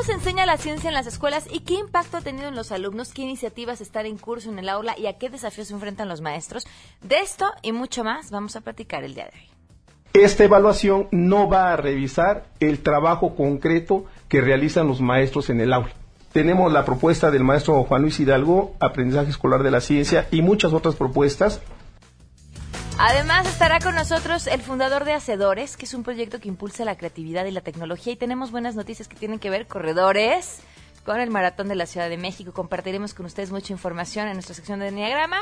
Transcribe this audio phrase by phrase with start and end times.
[0.00, 2.72] ¿Cómo se enseña la ciencia en las escuelas y qué impacto ha tenido en los
[2.72, 3.12] alumnos?
[3.12, 6.22] ¿Qué iniciativas están en curso en el aula y a qué desafíos se enfrentan los
[6.22, 6.66] maestros?
[7.02, 10.22] De esto y mucho más vamos a platicar el día de hoy.
[10.24, 15.70] Esta evaluación no va a revisar el trabajo concreto que realizan los maestros en el
[15.70, 15.92] aula.
[16.32, 20.72] Tenemos la propuesta del maestro Juan Luis Hidalgo, Aprendizaje Escolar de la Ciencia y muchas
[20.72, 21.60] otras propuestas
[23.02, 26.98] Además estará con nosotros el fundador de Hacedores, que es un proyecto que impulsa la
[26.98, 30.58] creatividad y la tecnología y tenemos buenas noticias que tienen que ver corredores
[31.06, 32.52] con el Maratón de la Ciudad de México.
[32.52, 35.38] Compartiremos con ustedes mucha información en nuestra sección de Enneagrama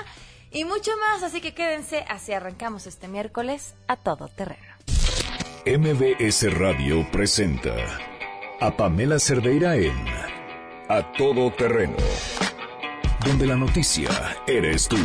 [0.53, 4.77] y mucho más, así que quédense, así arrancamos este miércoles a todo terreno.
[5.67, 7.75] MBS Radio presenta
[8.61, 9.97] a Pamela Cerdeira en
[10.89, 11.97] A Todo Terreno,
[13.27, 14.11] donde la noticia
[14.47, 14.97] eres tú.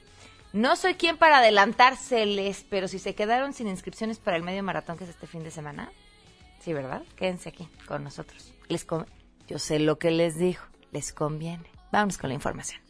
[0.53, 4.99] No soy quien para adelantárseles, pero si se quedaron sin inscripciones para el medio maratón
[4.99, 5.93] que es este fin de semana,
[6.61, 7.03] sí, ¿verdad?
[7.17, 8.53] Quédense aquí con nosotros.
[8.69, 8.87] Les
[9.47, 11.71] Yo sé lo que les dijo, les conviene.
[11.93, 12.90] Vamos con la información.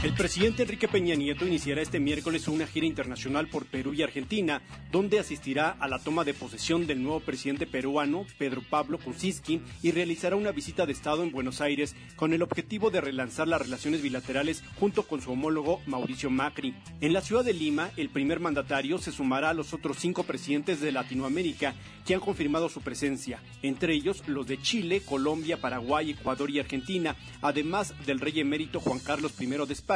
[0.00, 4.62] El presidente Enrique Peña Nieto iniciará este miércoles una gira internacional por Perú y Argentina,
[4.92, 9.90] donde asistirá a la toma de posesión del nuevo presidente peruano, Pedro Pablo Kuczynski, y
[9.90, 14.00] realizará una visita de Estado en Buenos Aires con el objetivo de relanzar las relaciones
[14.00, 16.76] bilaterales junto con su homólogo Mauricio Macri.
[17.00, 20.80] En la ciudad de Lima, el primer mandatario se sumará a los otros cinco presidentes
[20.80, 21.74] de Latinoamérica
[22.06, 27.16] que han confirmado su presencia, entre ellos los de Chile, Colombia, Paraguay, Ecuador y Argentina,
[27.42, 29.87] además del rey emérito Juan Carlos I de España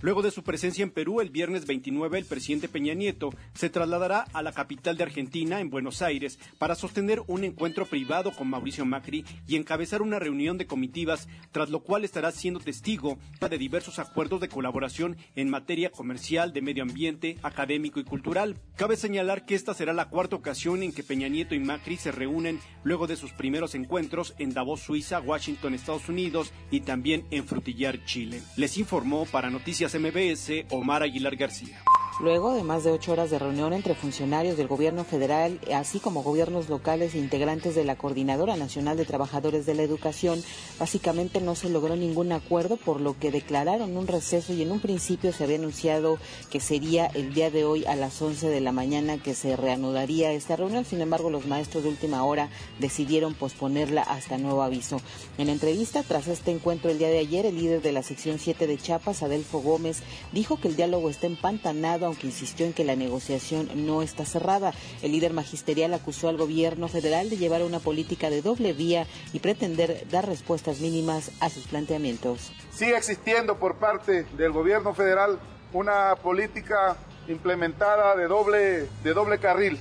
[0.00, 4.26] Luego de su presencia en Perú el viernes 29, el presidente Peña Nieto se trasladará
[4.32, 8.86] a la capital de Argentina, en Buenos Aires, para sostener un encuentro privado con Mauricio
[8.86, 13.98] Macri y encabezar una reunión de comitivas, tras lo cual estará siendo testigo de diversos
[13.98, 18.56] acuerdos de colaboración en materia comercial, de medio ambiente, académico y cultural.
[18.76, 22.12] Cabe señalar que esta será la cuarta ocasión en que Peña Nieto y Macri se
[22.12, 27.46] reúnen luego de sus primeros encuentros en Davos, Suiza, Washington, Estados Unidos y también en
[27.46, 28.42] Frutillar, Chile.
[28.56, 31.82] Les informó para Noticias MBS, Omar Aguilar García.
[32.20, 36.22] Luego de más de ocho horas de reunión entre funcionarios del gobierno federal, así como
[36.22, 40.40] gobiernos locales e integrantes de la Coordinadora Nacional de Trabajadores de la Educación,
[40.78, 44.78] básicamente no se logró ningún acuerdo, por lo que declararon un receso y en un
[44.78, 46.18] principio se había anunciado
[46.50, 50.30] que sería el día de hoy a las 11 de la mañana que se reanudaría
[50.30, 50.84] esta reunión.
[50.84, 52.48] Sin embargo, los maestros de última hora
[52.78, 55.00] decidieron posponerla hasta nuevo aviso.
[55.36, 58.68] En entrevista tras este encuentro el día de ayer, el líder de la sección 7
[58.68, 62.96] de Chiapas, Adelfo Gómez, dijo que el diálogo está empantanado aunque insistió en que la
[62.96, 64.72] negociación no está cerrada.
[65.02, 69.40] El líder magisterial acusó al gobierno federal de llevar una política de doble vía y
[69.40, 72.52] pretender dar respuestas mínimas a sus planteamientos.
[72.72, 75.38] Sigue existiendo por parte del gobierno federal
[75.72, 76.96] una política
[77.28, 79.78] implementada de doble, de doble carril,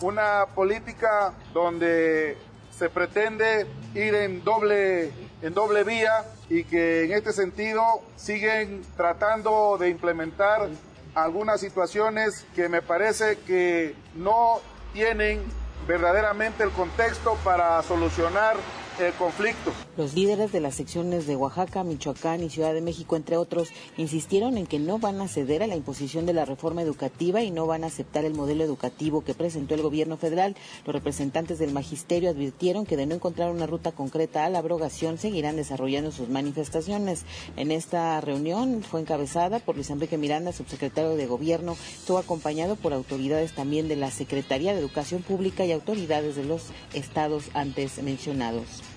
[0.00, 2.36] una política donde
[2.76, 5.12] se pretende ir en doble,
[5.42, 7.82] en doble vía y que en este sentido
[8.16, 10.68] siguen tratando de implementar
[11.22, 14.60] algunas situaciones que me parece que no
[14.92, 15.44] tienen
[15.86, 18.56] verdaderamente el contexto para solucionar
[19.06, 19.72] el conflicto.
[19.96, 24.56] Los líderes de las secciones de Oaxaca, Michoacán y Ciudad de México, entre otros, insistieron
[24.58, 27.66] en que no van a ceder a la imposición de la reforma educativa y no
[27.66, 30.56] van a aceptar el modelo educativo que presentó el gobierno federal.
[30.84, 35.18] Los representantes del magisterio advirtieron que de no encontrar una ruta concreta a la abrogación
[35.18, 37.24] seguirán desarrollando sus manifestaciones.
[37.56, 42.92] En esta reunión fue encabezada por Luis Enrique Miranda, subsecretario de Gobierno, estuvo acompañado por
[42.92, 48.89] autoridades también de la Secretaría de Educación Pública y autoridades de los estados antes mencionados.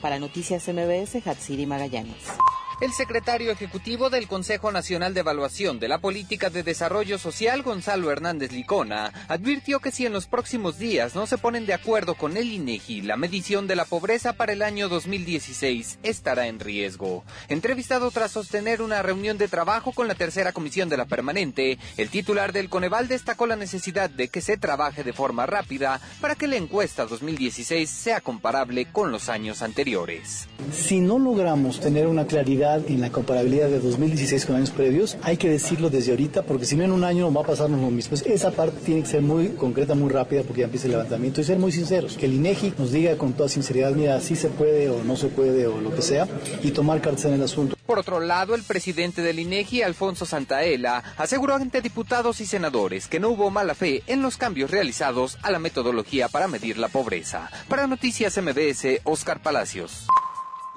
[0.00, 2.38] Para Noticias MBS, Hatsiri Magallanes.
[2.80, 8.12] El secretario ejecutivo del Consejo Nacional de Evaluación de la Política de Desarrollo Social, Gonzalo
[8.12, 12.36] Hernández Licona, advirtió que si en los próximos días no se ponen de acuerdo con
[12.36, 17.24] el INEGI, la medición de la pobreza para el año 2016 estará en riesgo.
[17.48, 22.10] Entrevistado tras sostener una reunión de trabajo con la tercera comisión de la permanente, el
[22.10, 26.46] titular del Coneval destacó la necesidad de que se trabaje de forma rápida para que
[26.46, 30.46] la encuesta 2016 sea comparable con los años anteriores.
[30.70, 35.36] Si no logramos tener una claridad en la comparabilidad de 2016 con años previos, hay
[35.36, 38.16] que decirlo desde ahorita, porque si no en un año va a pasarnos lo mismo.
[38.26, 41.44] Esa parte tiene que ser muy concreta, muy rápida, porque ya empieza el levantamiento y
[41.44, 42.16] ser muy sinceros.
[42.16, 45.28] Que el INEGI nos diga con toda sinceridad, mira, si se puede o no se
[45.28, 46.28] puede o lo que sea,
[46.62, 47.76] y tomar cartas en el asunto.
[47.86, 53.18] Por otro lado, el presidente del INEGI, Alfonso Santaella, aseguró ante diputados y senadores que
[53.18, 57.50] no hubo mala fe en los cambios realizados a la metodología para medir la pobreza.
[57.68, 60.06] Para Noticias MBS, Oscar Palacios.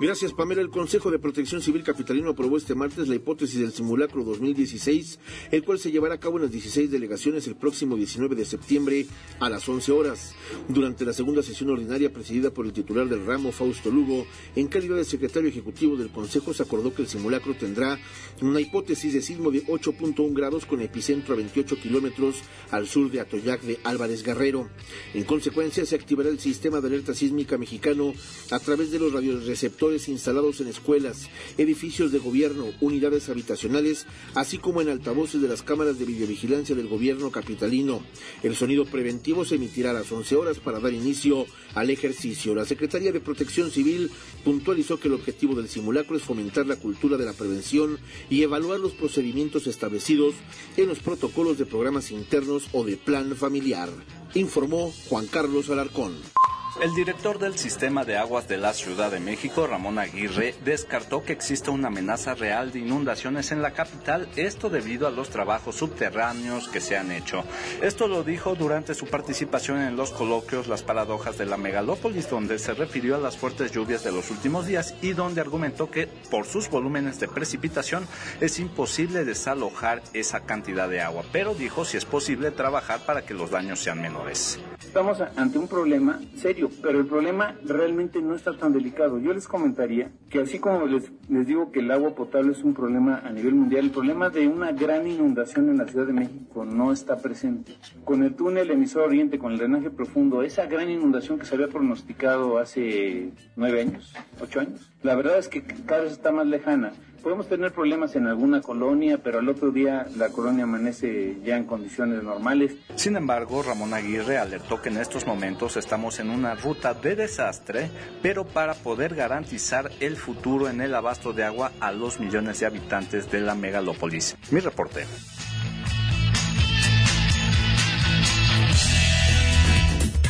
[0.02, 0.62] Gracias, Pamela.
[0.62, 5.20] El Consejo de Protección Civil Capitalino aprobó este martes la hipótesis del simulacro 2016,
[5.52, 9.06] el cual se llevará a cabo en las 16 delegaciones el próximo 19 de septiembre
[9.40, 10.34] a las 11 horas.
[10.68, 14.26] Durante la segunda sesión ordinaria presidida por el titular del ramo, Fausto Lugo,
[14.56, 18.00] en calidad de secretario ejecutivo del Consejo, se acordó que el simulacro tendrá
[18.42, 22.38] una hipótesis de sismo de 8.1 grados con epicentro a 28 kilómetros
[22.72, 24.68] al sur de Atoyac de Álvarez Guerrero.
[25.14, 28.14] En consecuencia, se activará el sistema de alerta sísmica mexicano
[28.50, 34.06] a través de los radioreceptores instalados en escuelas, edificios de gobierno, unidades habitacionales,
[34.36, 38.02] así como en altavoces de las cámaras de videovigilancia del gobierno capitalino.
[38.44, 41.46] El sonido preventivo se emitirá a las 11 horas para dar inicio
[41.76, 42.56] al ejercicio.
[42.56, 44.10] La Secretaría de Protección Civil
[44.44, 48.00] puntualizó que el objetivo del simulacro es fomentar la cultura de la prevención
[48.30, 50.36] y evaluar los procedimientos establecidos
[50.78, 53.90] en los protocolos de programas internos o de plan familiar,
[54.34, 56.41] informó Juan Carlos Alarcón.
[56.82, 61.32] El director del Sistema de Aguas de la Ciudad de México, Ramón Aguirre, descartó que
[61.32, 66.70] exista una amenaza real de inundaciones en la capital, esto debido a los trabajos subterráneos
[66.70, 67.44] que se han hecho.
[67.84, 72.58] Esto lo dijo durante su participación en los coloquios Las Paradojas de la Megalópolis, donde
[72.58, 76.48] se refirió a las fuertes lluvias de los últimos días y donde argumentó que por
[76.48, 78.08] sus volúmenes de precipitación
[78.40, 83.36] es imposible desalojar esa cantidad de agua, pero dijo si es posible trabajar para que
[83.36, 84.58] los daños sean menores.
[84.80, 89.20] Estamos ante un problema serio pero el problema realmente no está tan delicado.
[89.20, 92.74] Yo les comentaría que así como les, les digo que el agua potable es un
[92.74, 96.66] problema a nivel mundial, el problema de una gran inundación en la Ciudad de México
[96.66, 97.76] no está presente.
[98.04, 101.68] Con el túnel emisor oriente, con el drenaje profundo, esa gran inundación que se había
[101.68, 106.94] pronosticado hace nueve años, ocho años, la verdad es que cada vez está más lejana.
[107.22, 111.66] Podemos tener problemas en alguna colonia, pero al otro día la colonia amanece ya en
[111.66, 112.74] condiciones normales.
[112.96, 117.92] Sin embargo, Ramón Aguirre alertó que en estos momentos estamos en una ruta de desastre,
[118.24, 122.66] pero para poder garantizar el futuro en el abasto de agua a los millones de
[122.66, 124.36] habitantes de la megalópolis.
[124.50, 125.06] Mi reporte.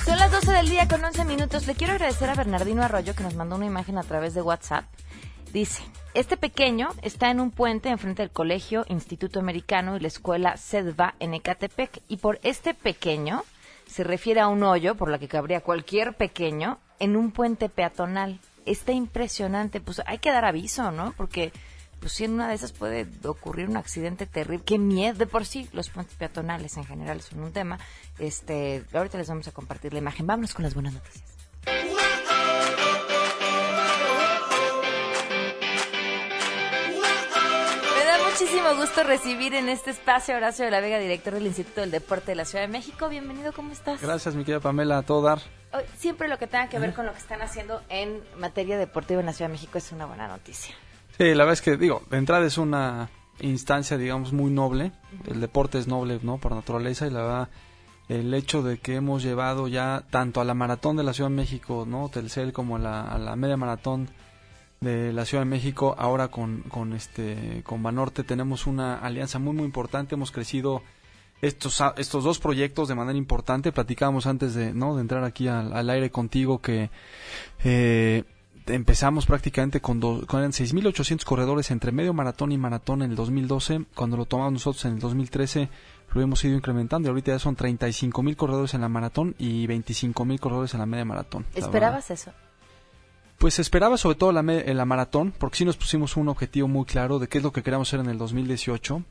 [0.03, 1.67] Son las 12 del día con 11 minutos.
[1.67, 4.83] Le quiero agradecer a Bernardino Arroyo que nos mandó una imagen a través de WhatsApp.
[5.51, 5.83] Dice,
[6.13, 11.15] este pequeño está en un puente enfrente del colegio Instituto Americano y la escuela CEDVA
[11.19, 12.01] en Ecatepec.
[12.07, 13.43] Y por este pequeño
[13.85, 18.39] se refiere a un hoyo por la que cabría cualquier pequeño en un puente peatonal.
[18.65, 19.81] Está impresionante.
[19.81, 21.13] Pues hay que dar aviso, ¿no?
[21.17, 21.51] Porque
[21.99, 24.63] pues si en una de esas puede ocurrir un accidente terrible.
[24.65, 25.67] Qué miedo de por sí.
[25.73, 27.77] Los puentes peatonales en general son un tema.
[28.19, 30.25] Este, ahorita les vamos a compartir la imagen.
[30.25, 32.00] Vámonos con las buenas noticias.
[38.41, 41.91] Muchísimo gusto recibir en este espacio a Horacio de la Vega, director del Instituto del
[41.91, 43.07] Deporte de la Ciudad de México.
[43.07, 44.01] Bienvenido, ¿cómo estás?
[44.01, 45.41] Gracias, mi querida Pamela, a todo dar.
[45.97, 49.27] Siempre lo que tenga que ver con lo que están haciendo en materia deportiva en
[49.27, 50.73] la Ciudad de México es una buena noticia.
[51.19, 54.91] Sí, la verdad es que, digo, de entrada es una instancia, digamos, muy noble.
[55.27, 56.39] El deporte es noble, ¿no?
[56.39, 57.49] Por naturaleza y la verdad
[58.09, 61.35] el hecho de que hemos llevado ya tanto a la maratón de la Ciudad de
[61.35, 62.09] México, ¿no?
[62.09, 64.09] Telcel como a la, a la media maratón
[64.81, 69.53] de la Ciudad de México, ahora con, con, este, con Banorte tenemos una alianza muy,
[69.53, 70.15] muy importante.
[70.15, 70.81] Hemos crecido
[71.43, 73.71] estos, estos dos proyectos de manera importante.
[73.71, 74.95] Platicábamos antes de, ¿no?
[74.95, 76.89] de entrar aquí al, aire contigo que
[77.63, 78.23] eh,
[78.65, 83.85] empezamos prácticamente con, do, con 6.800 corredores entre medio maratón y maratón en el 2012.
[83.93, 85.69] Cuando lo tomamos nosotros en el 2013
[86.11, 90.39] lo hemos ido incrementando y ahorita ya son 35.000 corredores en la maratón y 25.000
[90.39, 91.45] corredores en la media maratón.
[91.53, 92.31] ¿Esperabas eso?
[93.41, 96.85] Pues esperaba sobre todo la, en la maratón, porque sí nos pusimos un objetivo muy
[96.85, 99.03] claro de qué es lo que queremos hacer en el 2018.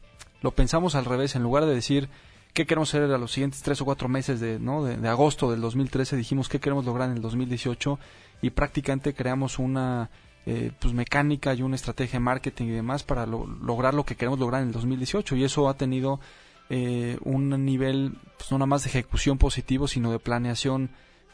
[0.42, 2.08] Lo pensamos al revés, en lugar de decir
[2.54, 4.84] qué queremos hacer a los siguientes tres o cuatro meses de, ¿no?
[4.84, 7.98] de, agosto del 2013, dijimos qué queremos lograr en el 2018
[8.40, 10.10] y prácticamente creamos una
[10.46, 14.38] eh, pues mecánica y una estrategia de marketing y demás para lograr lo que queremos
[14.38, 16.20] lograr en el 2018 y eso ha tenido
[16.68, 20.90] eh, un nivel pues, no nada más de ejecución positivo sino de planeación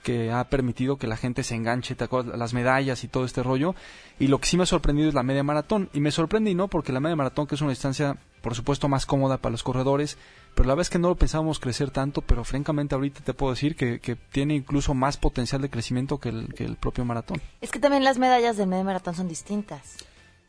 [0.06, 2.38] que ha permitido que la gente se enganche, ¿te acuerdas?
[2.38, 3.74] las medallas y todo este rollo.
[4.20, 5.90] Y lo que sí me ha sorprendido es la media maratón.
[5.92, 8.88] Y me sorprende y no porque la media maratón, que es una distancia, por supuesto,
[8.88, 10.16] más cómoda para los corredores,
[10.54, 13.74] pero la vez que no lo pensábamos crecer tanto, pero francamente ahorita te puedo decir
[13.74, 17.42] que, tiene incluso más potencial de crecimiento que el, que el propio maratón.
[17.60, 20.06] Es que también las medallas del media maratón son distintas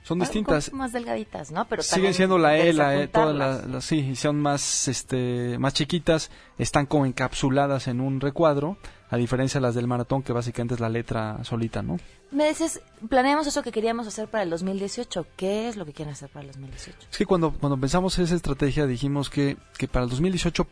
[0.08, 0.72] son distintas.
[0.72, 1.66] más delgaditas, ¿no?
[1.68, 6.32] Pero siguen siendo la E, la E, todas las, sí, son más, este, más chiquitas,
[6.58, 8.78] están como encapsuladas en un recuadro,
[9.10, 11.98] a diferencia de las del maratón, que básicamente es la letra solita, ¿no?
[12.32, 15.28] Me dices, planeamos eso que queríamos hacer para el 2018.
[15.36, 16.98] ¿Qué es lo que quieren hacer para el 2018?
[17.12, 20.68] Es que cuando, cuando pensamos esa estrategia dijimos que, que para el 2018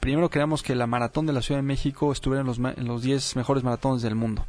[0.00, 3.02] primero queríamos que la maratón de la Ciudad de México estuviera en los, en los
[3.02, 4.46] 10 mejores maratones del mundo.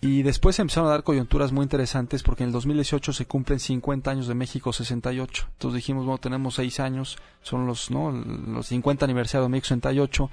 [0.00, 4.10] Y después empezaron a dar coyunturas muy interesantes porque en el 2018 se cumplen 50
[4.10, 5.46] años de México 68.
[5.52, 8.12] Entonces dijimos, bueno, tenemos 6 años, son los, ¿no?
[8.12, 10.30] los 50 aniversarios de México 68.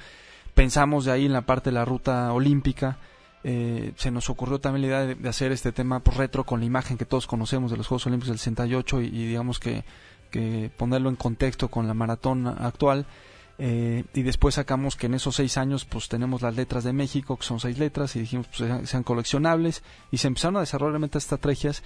[0.54, 3.00] Pensamos de ahí en la parte de la ruta olímpica.
[3.44, 6.66] Eh, se nos ocurrió también la idea de, hacer este tema por retro con la
[6.66, 9.84] imagen que todos conocemos de los Juegos Olímpicos del 68 y, y digamos que,
[10.30, 13.08] que ponerlo en contexto con la maratón actual.
[13.58, 17.38] Eh, y después sacamos que en esos seis años pues tenemos las letras de México,
[17.38, 19.82] que son seis letras, y dijimos pues sean, coleccionables,
[20.12, 21.82] y se empezaron a desarrollar realmente estrategias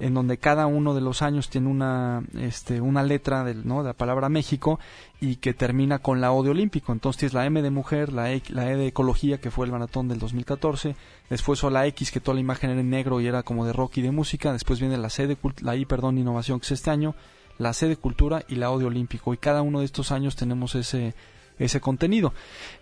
[0.00, 3.82] en donde cada uno de los años tiene una, este, una letra del, ¿no?
[3.82, 4.80] de la palabra México
[5.20, 6.92] y que termina con la O de Olímpico.
[6.92, 9.72] Entonces tienes la M de mujer, la e, la e de ecología, que fue el
[9.72, 10.96] maratón del 2014,
[11.30, 13.72] después o la X, que toda la imagen era en negro y era como de
[13.72, 16.72] rock y de música, después viene la C de, la I, perdón, innovación, que es
[16.72, 17.14] este año,
[17.58, 21.14] la sede cultura y la audio olímpico y cada uno de estos años tenemos ese
[21.58, 22.32] ese contenido.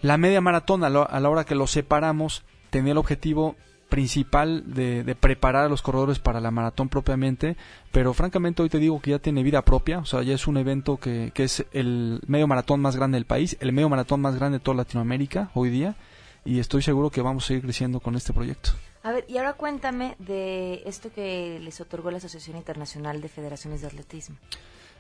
[0.01, 3.57] La media maratón a, la hora que lo separamos tenía el objetivo
[3.89, 7.57] principal de, preparar a los corredores para la maratón propiamente,
[7.91, 10.57] pero francamente hoy te digo que ya tiene vida propia, o sea, ya es un
[10.57, 14.35] evento que, que es el medio maratón más grande del país, el medio maratón más
[14.37, 15.97] grande de toda Latinoamérica hoy día,
[16.43, 18.71] y estoy seguro que vamos a seguir creciendo con este proyecto.
[19.05, 23.81] A ver, y ahora cuéntame de esto que les otorgó la Asociación Internacional de Federaciones
[23.81, 24.37] de Atletismo.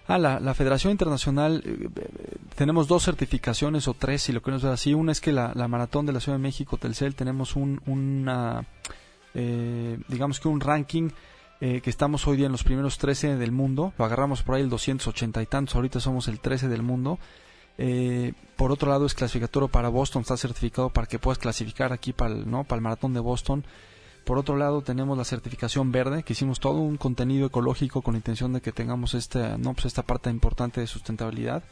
[0.08, 4.62] Ah, la, la Federación Internacional, eh, eh, tenemos dos certificaciones o tres, si lo queremos
[4.62, 4.94] ver así.
[4.94, 8.64] Una es que la, la Maratón de la Ciudad de México, Telcel, tenemos un, una,
[9.34, 11.10] eh, digamos que un ranking
[11.60, 13.92] que estamos hoy día en los primeros 13 del mundo.
[13.96, 17.20] Lo agarramos por ahí el 280 y tantos, ahorita somos el 13 del mundo.
[18.56, 22.34] por otro lado, es clasificatorio para Boston, está certificado para que puedas clasificar aquí para
[22.34, 22.64] el, ¿no?
[22.64, 23.64] para el Maratón de Boston.
[24.24, 28.18] Por otro lado, tenemos la certificación verde, que hicimos todo un contenido ecológico con la
[28.18, 31.64] intención de que tengamos este, no, pues esta parte importante de sustentabilidad.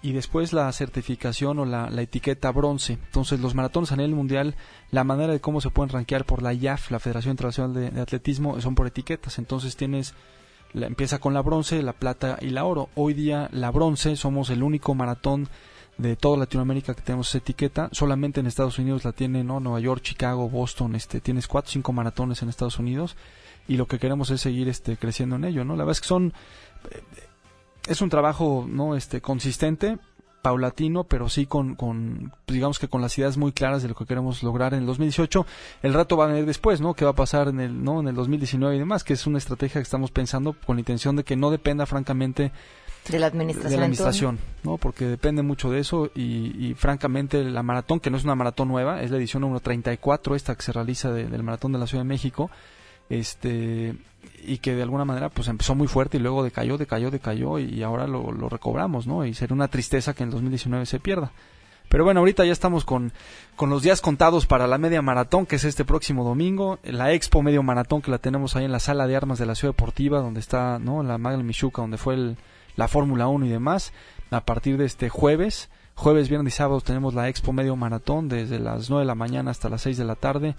[0.00, 2.94] Y después la certificación o la, etiqueta bronce.
[2.94, 4.56] Entonces, los maratones a nivel mundial,
[4.90, 8.60] la manera de cómo se pueden rankear por la IAF, la Federación Internacional de, Atletismo,
[8.60, 9.38] son por etiquetas.
[9.38, 10.14] Entonces, tienes
[10.72, 12.88] la, empieza con la bronce, la plata y la oro.
[12.96, 15.48] Hoy día la bronce somos el único maratón
[15.98, 17.88] de toda Latinoamérica que tenemos esa etiqueta.
[17.92, 19.60] Solamente en Estados Unidos la tienen, ¿no?
[19.60, 23.16] Nueva York, Chicago, Boston, este, tienes cuatro o cinco maratones en Estados Unidos
[23.68, 25.74] y lo que queremos es seguir este, creciendo en ello, ¿no?
[25.76, 26.32] La verdad es que son,
[26.90, 27.02] eh,
[27.88, 28.96] es un trabajo, ¿no?
[28.96, 29.98] Este, consistente,
[30.42, 34.04] paulatino, pero sí con, con, digamos que con las ideas muy claras de lo que
[34.04, 35.46] queremos lograr en el 2018.
[35.82, 36.94] El rato va a venir después, ¿no?
[36.94, 38.00] ¿Qué va a pasar en el, ¿no?
[38.00, 41.16] En el 2019 y demás, que es una estrategia que estamos pensando con la intención
[41.16, 42.52] de que no dependa, francamente,
[43.08, 43.70] de la administración.
[43.70, 44.78] De la administración, ¿no?
[44.78, 49.02] Porque depende mucho de eso y, francamente la maratón, que no es una maratón nueva,
[49.02, 52.08] es la edición número 34, esta que se realiza del maratón de la Ciudad de
[52.08, 52.50] México,
[53.08, 53.94] este
[54.44, 57.82] y que de alguna manera pues empezó muy fuerte y luego decayó, decayó, decayó y
[57.82, 59.26] ahora lo, lo recobramos, ¿no?
[59.26, 61.32] Y sería una tristeza que en el 2019 se pierda.
[61.88, 63.12] Pero bueno, ahorita ya estamos con,
[63.54, 67.42] con los días contados para la media maratón, que es este próximo domingo, la Expo
[67.42, 70.20] Medio Maratón que la tenemos ahí en la sala de armas de la Ciudad Deportiva,
[70.20, 71.02] donde está, ¿no?
[71.02, 72.38] La Magna Michuca, donde fue el,
[72.76, 73.92] la Fórmula 1 y demás.
[74.30, 78.58] A partir de este jueves, jueves, viernes y sábado tenemos la Expo Medio Maratón desde
[78.58, 80.54] las 9 de la mañana hasta las 6 de la tarde.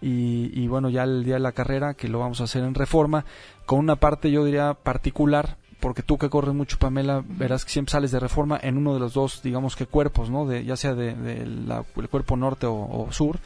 [0.00, 2.74] Y, y, bueno, ya el día de la carrera, que lo vamos a hacer en
[2.74, 3.24] reforma,
[3.66, 7.90] con una parte yo diría particular, porque tú que corres mucho, Pamela, verás que siempre
[7.90, 10.46] sales de reforma en uno de los dos, digamos que cuerpos, ¿no?
[10.46, 13.40] De, ya sea de, el cuerpo norte o, sur.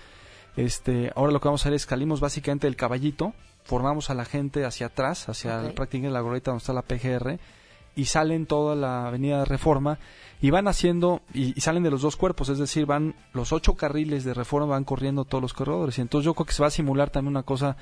[0.55, 3.33] Este, ahora lo que vamos a hacer es salimos básicamente del caballito,
[3.65, 7.39] formamos a la gente hacia atrás, hacia el, prácticamente la gorrita donde está la PGR,
[7.97, 9.99] y salen toda la avenida de Reforma
[10.41, 14.23] y van haciendo, y, salen de los dos cuerpos, es decir, van los ocho carriles
[14.23, 15.99] de Reforma, van corriendo todos los corredores.
[15.99, 17.77] Y entonces yo creo que se va a simular también una cosa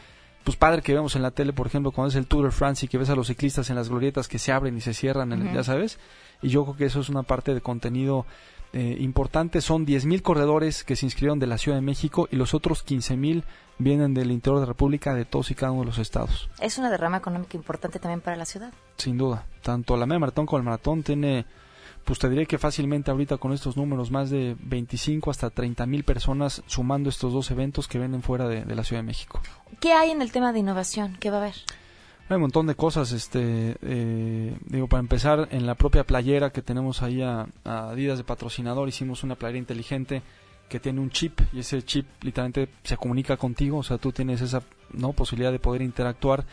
[0.44, 2.84] pues padre que vemos en la tele, por ejemplo, cuando es el Tour de France
[2.84, 5.32] y que ves a los ciclistas en las glorietas que se abren y se cierran,
[5.32, 5.56] en el- Ujú.
[5.56, 5.98] ya sabes.
[6.42, 8.26] Y yo creo que eso es una parte de contenido
[8.74, 9.60] eh, importante.
[9.60, 13.44] Son 10.000 corredores que se inscribieron de la Ciudad de México y los otros 15.000
[13.78, 16.50] vienen del interior de la República, de todos y cada uno de los estados.
[16.58, 18.72] Es una derrama económica importante también para la ciudad.
[18.96, 19.46] Sin duda.
[19.62, 21.46] Tanto la media maratón como el maratón tiene,
[22.04, 26.02] pues te diré que fácilmente ahorita con estos números, más de 25 hasta 30 mil
[26.02, 29.40] personas sumando estos dos eventos que vienen fuera de, de la Ciudad de México.
[29.78, 31.16] ¿Qué hay en el tema de innovación?
[31.20, 31.54] ¿Qué va a haber?
[32.28, 36.62] Hay un montón de cosas, este, eh, digo, para empezar, en la propia playera que
[36.62, 40.22] tenemos ahí a, a Adidas de patrocinador, hicimos una playera inteligente
[40.68, 44.40] que tiene un chip y ese chip literalmente se comunica contigo, o sea, tú tienes
[44.40, 44.62] esa
[44.92, 46.46] no posibilidad de poder interactuar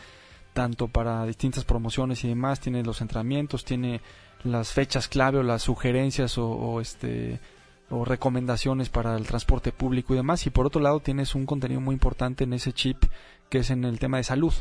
[0.52, 4.02] tanto para distintas promociones y demás, tiene los entrenamientos, tiene
[4.44, 7.40] las fechas clave o las sugerencias o, o, este
[7.88, 11.80] o recomendaciones para el transporte público y demás y por otro lado tienes un contenido
[11.80, 13.04] muy importante en ese chip
[13.48, 14.52] que es en el tema de salud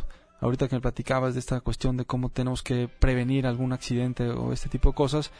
[0.41, 4.51] ahorita que me platicabas de esta cuestión de cómo tenemos que prevenir algún accidente o
[4.51, 5.31] este tipo de cosas,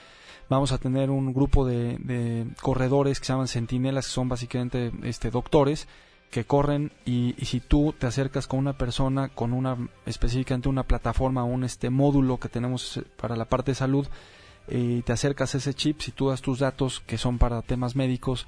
[0.50, 4.92] vamos a tener un grupo de, de corredores que se llaman centinelas, que son básicamente
[5.04, 5.88] este, doctores,
[6.32, 11.44] que corren y, si tú te acercas con una persona, con una específicamente una plataforma,
[11.44, 14.08] un este módulo que tenemos eh, para la parte de salud,
[14.68, 17.96] y te acercas a ese chip, si tú das tus datos que son para temas
[17.96, 18.48] médicos,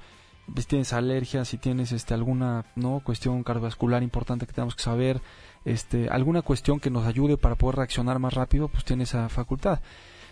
[0.56, 5.20] si tienes alergias, si tienes este alguna no cuestión cardiovascular importante que tenemos que saber,
[5.64, 9.80] este alguna cuestión que nos ayude para poder reaccionar más rápido, pues tiene esa facultad.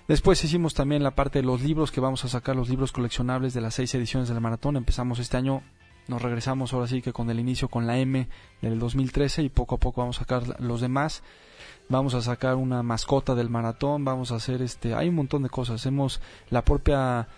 [0.09, 3.55] Después hicimos también la parte de los libros que vamos a sacar, los libros coleccionables
[3.55, 4.77] de las seis ediciones del maratón.
[4.77, 5.63] Empezamos este año,
[6.09, 8.29] nos regresamos ahora sí que con el inicio con la M
[8.61, 11.23] del 2013 y poco a poco vamos a sacar los demás.
[11.89, 15.51] Vamos a sacar una mascota del maratón, vamos a hacer este, hay un montón de
[15.51, 15.77] cosas.
[15.77, 16.21] Hacemos
[16.51, 17.29] la propia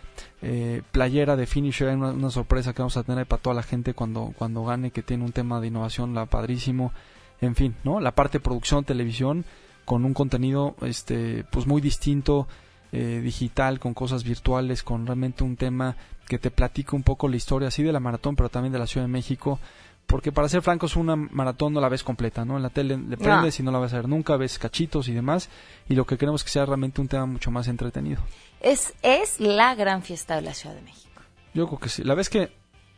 [0.42, 3.94] eh, playera de Finisher, una, una sorpresa que vamos a tener para toda la gente
[3.94, 6.92] cuando, cuando gane, que tiene un tema de innovación la padrísimo.
[7.40, 8.00] En fin, ¿no?
[8.00, 9.44] La parte de producción, televisión,
[9.84, 12.46] con un contenido este pues muy distinto
[12.92, 17.36] eh, digital con cosas virtuales con realmente un tema que te platica un poco la
[17.36, 19.58] historia así de la maratón pero también de la Ciudad de México
[20.06, 23.16] porque para ser francos una maratón no la ves completa no en la tele le
[23.16, 25.48] prendes y no la vas a ver nunca ves cachitos y demás
[25.88, 28.22] y lo que queremos es que sea realmente un tema mucho más entretenido
[28.60, 31.20] Es, es la gran fiesta de la Ciudad de México.
[31.52, 32.52] yo creo que sí la vez que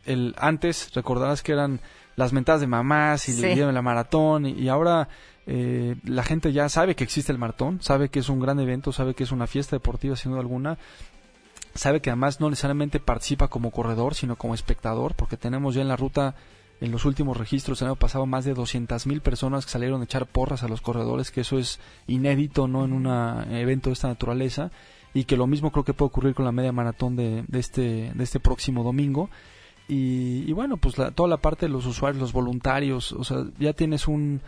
[0.05, 1.81] el antes recordarás que eran
[2.17, 3.41] las mentadas de mamás y Sí.
[3.41, 5.07] le dieron la maratón y, y ahora
[5.45, 8.91] eh, la gente ya sabe que existe el maratón, sabe que es un gran evento,
[8.91, 10.77] sabe que es una fiesta deportiva sin duda alguna,
[11.73, 15.87] sabe que además no necesariamente participa como corredor, sino como espectador, porque tenemos ya en
[15.87, 16.35] la ruta,
[16.81, 20.05] en los últimos registros, el año pasado, más de 200 mil personas que salieron a
[20.05, 22.83] echar porras a los corredores, que eso es inédito, ¿no?
[22.83, 23.05] En un
[23.53, 24.71] evento de esta naturaleza,
[25.13, 28.11] y que lo mismo creo que puede ocurrir con la media maratón de, de este,
[28.13, 29.29] de este próximo domingo.
[29.87, 33.45] Y, y bueno, pues la- toda la parte de los usuarios, los voluntarios, o sea,
[33.57, 34.41] ya tienes un,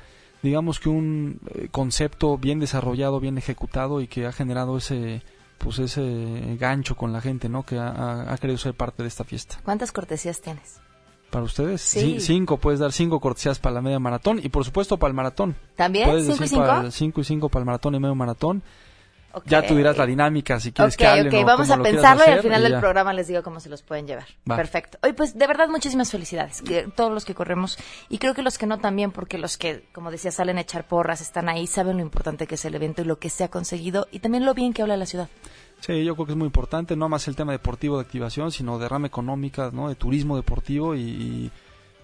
[0.43, 5.21] digamos que un eh, concepto bien desarrollado, bien ejecutado y que ha generado ese,
[5.57, 7.63] pues ese gancho con la gente, ¿no?
[7.63, 9.57] Que ha, querido ser parte de esta fiesta.
[9.63, 10.79] ¿Cuántas cortesías tienes?
[11.29, 12.15] Para ustedes, Sí.
[12.15, 15.15] ci- cinco, puedes dar cinco cortesías para la media maratón y por supuesto para el
[15.15, 15.55] maratón.
[15.75, 16.09] ¿También?
[16.09, 16.67] Puedes ¿Cinco y decir cinco?
[16.67, 18.63] para el cinco y cinco para el maratón y medio maratón.
[19.45, 21.83] Ya tú dirás la dinámica si quieres Ok, que hablen ok, o vamos cómo a
[21.83, 24.25] pensarlo y al final del programa les digo cómo se los pueden llevar.
[24.49, 24.55] Va.
[24.55, 24.97] Perfecto.
[25.03, 26.61] Oye, pues de verdad muchísimas felicidades.
[26.61, 27.77] que todos los que corremos
[28.09, 30.87] y creo que los que no también, porque los que, como decía, salen a echar
[30.87, 33.49] porras, están ahí, saben lo importante que es el evento y lo que se ha
[33.49, 35.29] conseguido y también lo bien que habla la ciudad.
[35.81, 38.79] Sí, yo creo que es muy importante, no más el tema deportivo de activación, sino
[38.79, 39.87] de rama económica, ¿no?
[39.89, 41.51] de turismo deportivo y, y-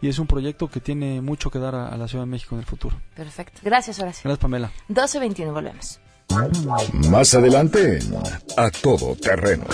[0.01, 2.53] y es un proyecto que tiene mucho que dar a, a la Ciudad de México
[2.55, 2.95] en el futuro.
[3.15, 3.61] Perfecto.
[3.63, 4.21] Gracias, Horacio.
[4.23, 4.69] Gracias, Pamela.
[4.89, 5.99] 12.21, volvemos.
[7.09, 7.99] Más adelante
[8.57, 9.65] A Todo Terreno.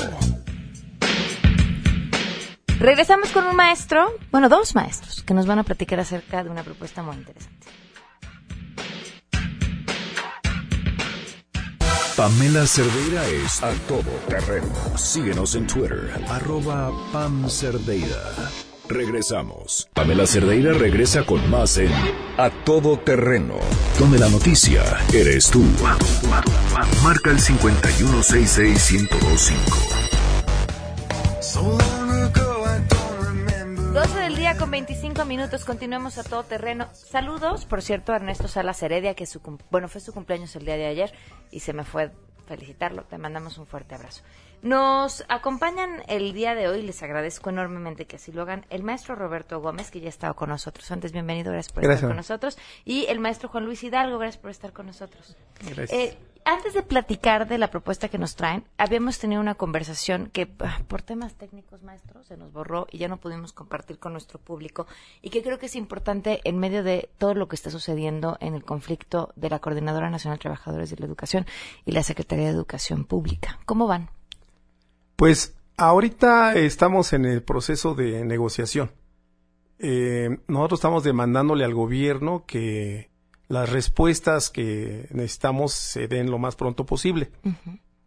[2.80, 6.64] Regresamos con un maestro, bueno, dos maestros, que nos van a platicar acerca de una
[6.64, 7.68] propuesta muy interesante.
[12.18, 14.68] Pamela Cerdeira es A Todo Terreno.
[14.98, 18.18] Síguenos en Twitter, arroba Pam Cerdeira.
[18.92, 19.90] Regresamos.
[19.94, 21.92] Pamela Cerdeira regresa con más en
[22.38, 23.56] A Todo Terreno,
[23.98, 25.64] donde la noticia eres tú.
[27.04, 30.02] Marca el 5166125.
[33.94, 36.88] 12 del día con 25 minutos, continuamos a todo terreno.
[36.94, 40.78] Saludos, por cierto, a Ernesto Salas Heredia, que su bueno, fue su cumpleaños el día
[40.78, 41.14] de ayer
[41.52, 42.12] y se me fue
[42.46, 43.04] felicitarlo.
[43.04, 44.24] Te mandamos un fuerte abrazo.
[44.62, 49.16] Nos acompañan el día de hoy, les agradezco enormemente que así lo hagan, el maestro
[49.16, 51.12] Roberto Gómez, que ya ha estado con nosotros antes.
[51.12, 51.98] Bienvenido, gracias por Gracias.
[52.00, 52.58] estar con nosotros.
[52.86, 55.36] Y el maestro Juan Luis Hidalgo, gracias por estar con nosotros.
[55.66, 55.92] Gracias.
[55.92, 60.50] Eh, antes de platicar de la propuesta que nos traen, habíamos tenido una conversación que
[60.60, 64.40] ah, por temas técnicos, maestros, se nos borró y ya no pudimos compartir con nuestro
[64.40, 64.88] público
[65.22, 68.56] y que creo que es importante en medio de todo lo que está sucediendo en
[68.56, 71.46] el conflicto de la Coordinadora Nacional de Trabajadores de la Educación
[71.86, 73.60] y la Secretaría de Educación Pública.
[73.66, 74.10] ¿Cómo van?
[75.16, 78.92] Pues ahorita estamos en el proceso de negociación.
[79.78, 83.11] Eh, nosotros estamos demandándole al gobierno que
[83.52, 87.32] las respuestas que necesitamos se den lo más pronto posible.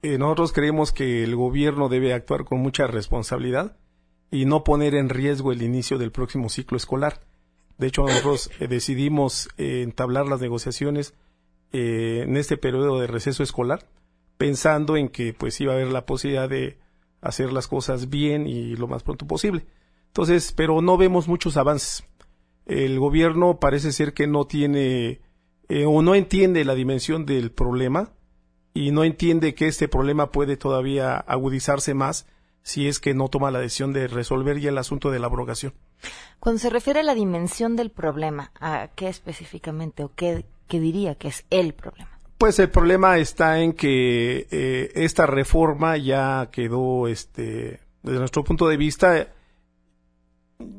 [0.01, 3.77] Eh, nosotros creemos que el gobierno debe actuar con mucha responsabilidad
[4.31, 7.21] y no poner en riesgo el inicio del próximo ciclo escolar.
[7.77, 11.15] De hecho, nosotros eh, decidimos eh, entablar las negociaciones
[11.77, 13.89] en este periodo de receso escolar,
[14.37, 16.79] pensando en que pues iba a haber la posibilidad de
[17.21, 19.67] hacer las cosas bien y lo más pronto posible.
[20.07, 22.05] Entonces, pero no vemos muchos avances.
[22.65, 25.21] El gobierno parece ser que no tiene
[25.69, 28.11] eh, o no entiende la dimensión del problema
[28.75, 32.27] y no entiende que este problema puede todavía agudizarse más
[32.63, 35.75] si es que no toma la decisión de resolver ya el asunto de la abrogación.
[36.41, 41.29] Cuando se refiere a la dimensión del problema, ¿a qué específicamente o qué, diría que
[41.29, 42.11] es el problema?
[42.37, 48.67] Pues el problema está en que eh, esta reforma ya quedó, este, desde nuestro punto
[48.67, 49.29] de vista,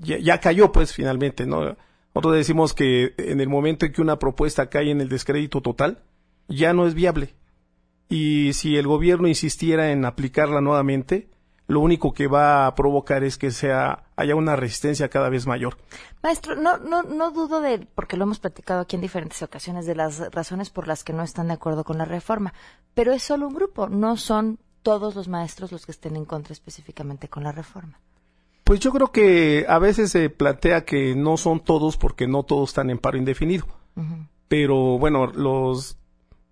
[0.02, 1.78] ya, ya cayó, pues finalmente, ¿no?
[2.16, 6.02] Nosotros decimos que en el momento en que una propuesta cae en el descrédito total,
[6.48, 7.36] ya no es viable.
[8.08, 11.30] Y si el gobierno insistiera en aplicarla nuevamente,
[11.68, 15.78] lo único que va a provocar es que sea haya una resistencia cada vez mayor.
[16.24, 19.96] Maestro, no, no, no dudo de, porque lo hemos platicado aquí en diferentes ocasiones, de
[19.96, 22.54] las razones por las que no están de acuerdo con la reforma,
[22.94, 26.54] pero es solo un grupo, no son todos los maestros los que estén en contra
[26.54, 28.00] específicamente con la reforma.
[28.66, 32.72] Pues yo creo que a veces se plantea que no son todos porque no todos
[32.72, 33.68] están en paro indefinido.
[34.48, 35.98] Pero bueno, los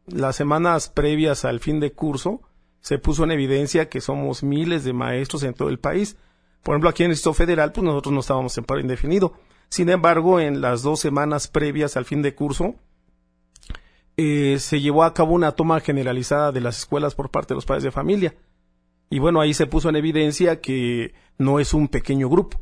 [0.06, 2.42] las semanas previas al fin de curso
[2.82, 6.16] se puso en evidencia que somos miles de maestros en todo el país.
[6.62, 9.34] Por ejemplo, aquí en el Estado Federal, pues nosotros no estábamos en paro indefinido.
[9.70, 12.76] Sin embargo, en las dos semanas previas al fin de curso,
[14.18, 17.66] eh, se llevó a cabo una toma generalizada de las escuelas por parte de los
[17.66, 18.36] padres de familia.
[19.10, 22.60] Y bueno, ahí se puso en evidencia que no es un pequeño grupo.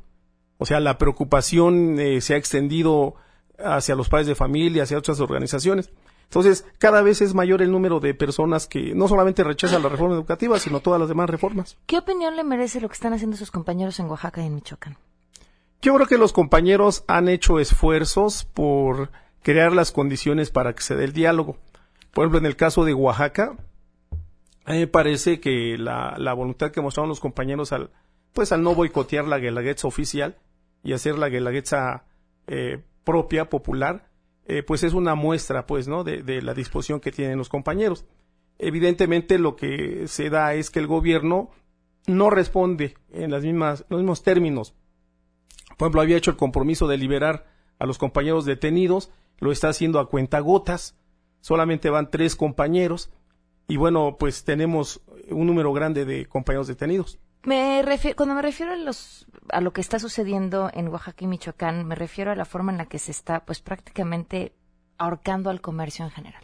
[0.57, 3.15] O sea, la preocupación eh, se ha extendido
[3.57, 5.91] hacia los padres de familia, hacia otras organizaciones.
[6.23, 10.15] Entonces, cada vez es mayor el número de personas que no solamente rechazan la reforma
[10.15, 11.77] educativa, sino todas las demás reformas.
[11.85, 14.97] ¿Qué opinión le merece lo que están haciendo sus compañeros en Oaxaca y en Michoacán?
[15.81, 20.95] Yo creo que los compañeros han hecho esfuerzos por crear las condiciones para que se
[20.95, 21.57] dé el diálogo.
[22.13, 23.57] Por ejemplo, en el caso de Oaxaca,
[24.65, 27.91] a mí me parece que la, la voluntad que mostraron los compañeros al,
[28.33, 30.37] pues al no boicotear la Guelaguetza oficial
[30.83, 32.05] y hacer la Guelaguetza
[32.47, 34.09] eh, propia, popular,
[34.45, 36.03] eh, pues es una muestra, pues, ¿no?
[36.03, 38.05] De, de, la disposición que tienen los compañeros.
[38.59, 41.49] Evidentemente lo que se da es que el gobierno
[42.07, 44.75] no responde en las mismas, los mismos términos.
[45.77, 47.47] Por ejemplo, había hecho el compromiso de liberar
[47.79, 50.95] a los compañeros detenidos, lo está haciendo a cuentagotas,
[51.39, 53.11] solamente van tres compañeros,
[53.71, 57.19] y bueno, pues tenemos un número grande de compañeros detenidos.
[57.43, 57.81] Me
[58.17, 61.95] cuando me refiero a, los, a lo que está sucediendo en Oaxaca y Michoacán, me
[61.95, 64.51] refiero a la forma en la que se está, pues prácticamente
[64.97, 66.43] ahorcando al comercio en general.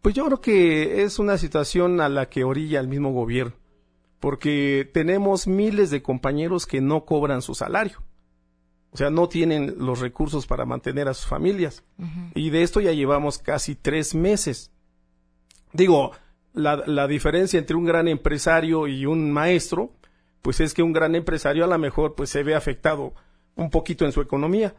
[0.00, 3.54] Pues yo creo que es una situación a la que orilla el mismo gobierno,
[4.18, 8.02] porque tenemos miles de compañeros que no cobran su salario.
[8.90, 11.84] O sea, no tienen los recursos para mantener a sus familias.
[12.34, 14.72] Y de esto ya llevamos casi tres meses.
[15.72, 16.12] Digo,
[16.54, 19.92] la, la, diferencia entre un gran empresario y un maestro,
[20.42, 23.14] pues es que un gran empresario a lo mejor pues se ve afectado
[23.56, 24.74] un poquito en su economía,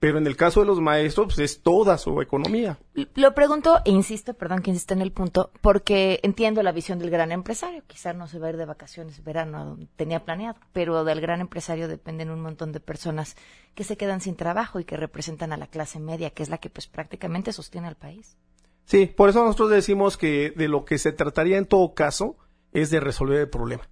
[0.00, 2.78] pero en el caso de los maestros pues es toda su economía.
[3.14, 7.10] Lo pregunto e insisto, perdón que insista en el punto, porque entiendo la visión del
[7.10, 11.20] gran empresario, quizás no se va a ir de vacaciones verano, tenía planeado, pero del
[11.20, 13.36] gran empresario dependen un montón de personas
[13.74, 16.58] que se quedan sin trabajo y que representan a la clase media, que es la
[16.58, 18.36] que pues prácticamente sostiene al país.
[18.84, 22.36] Sí, por eso nosotros decimos que de lo que se trataría en todo caso
[22.72, 23.88] es de resolver el problema.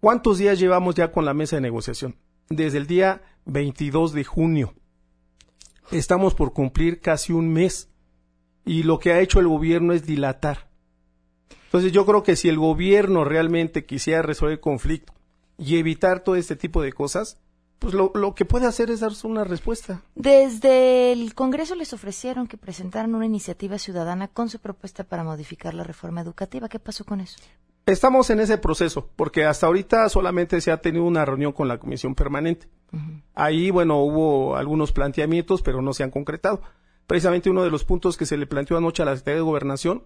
[0.00, 2.16] ¿Cuántos días llevamos ya con la mesa de negociación?
[2.48, 4.74] Desde el día 22 de junio.
[5.90, 7.88] Estamos por cumplir casi un mes
[8.64, 10.68] y lo que ha hecho el gobierno es dilatar.
[11.66, 15.14] Entonces yo creo que si el gobierno realmente quisiera resolver el conflicto
[15.56, 17.38] y evitar todo este tipo de cosas,
[17.82, 20.02] pues lo, lo, que puede hacer es darse una respuesta.
[20.14, 25.74] Desde el Congreso les ofrecieron que presentaran una iniciativa ciudadana con su propuesta para modificar
[25.74, 26.68] la reforma educativa.
[26.68, 27.38] ¿Qué pasó con eso?
[27.84, 31.78] Estamos en ese proceso, porque hasta ahorita solamente se ha tenido una reunión con la
[31.78, 32.68] Comisión Permanente.
[33.34, 36.62] Ahí, bueno, hubo algunos planteamientos, pero no se han concretado.
[37.08, 40.04] Precisamente uno de los puntos que se le planteó anoche a la Secretaría de Gobernación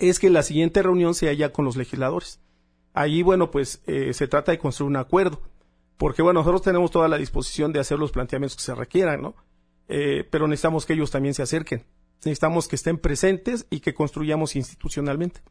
[0.00, 2.40] es que la siguiente reunión sea ya con los legisladores.
[2.92, 5.40] Allí, bueno, pues eh, se trata de construir un acuerdo,
[5.96, 9.34] porque bueno, nosotros tenemos toda la disposición de hacer los planteamientos que se requieran, ¿no?
[9.88, 11.84] Eh, pero necesitamos que ellos también se acerquen.
[12.18, 15.42] Necesitamos que estén presentes y que construyamos institucionalmente.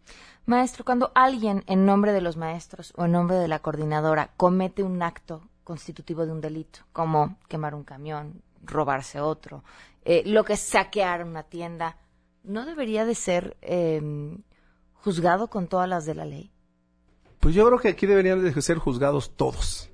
[0.46, 4.84] Maestro, cuando alguien en nombre de los maestros o en nombre de la coordinadora comete
[4.84, 9.64] un acto constitutivo de un delito, como quemar un camión, robarse otro,
[10.04, 11.98] eh, lo que es saquear una tienda,
[12.44, 14.44] ¿no debería de ser em,
[14.94, 16.52] juzgado con todas las de la ley?
[17.40, 19.90] Pues yo creo que aquí deberían de ser juzgados todos,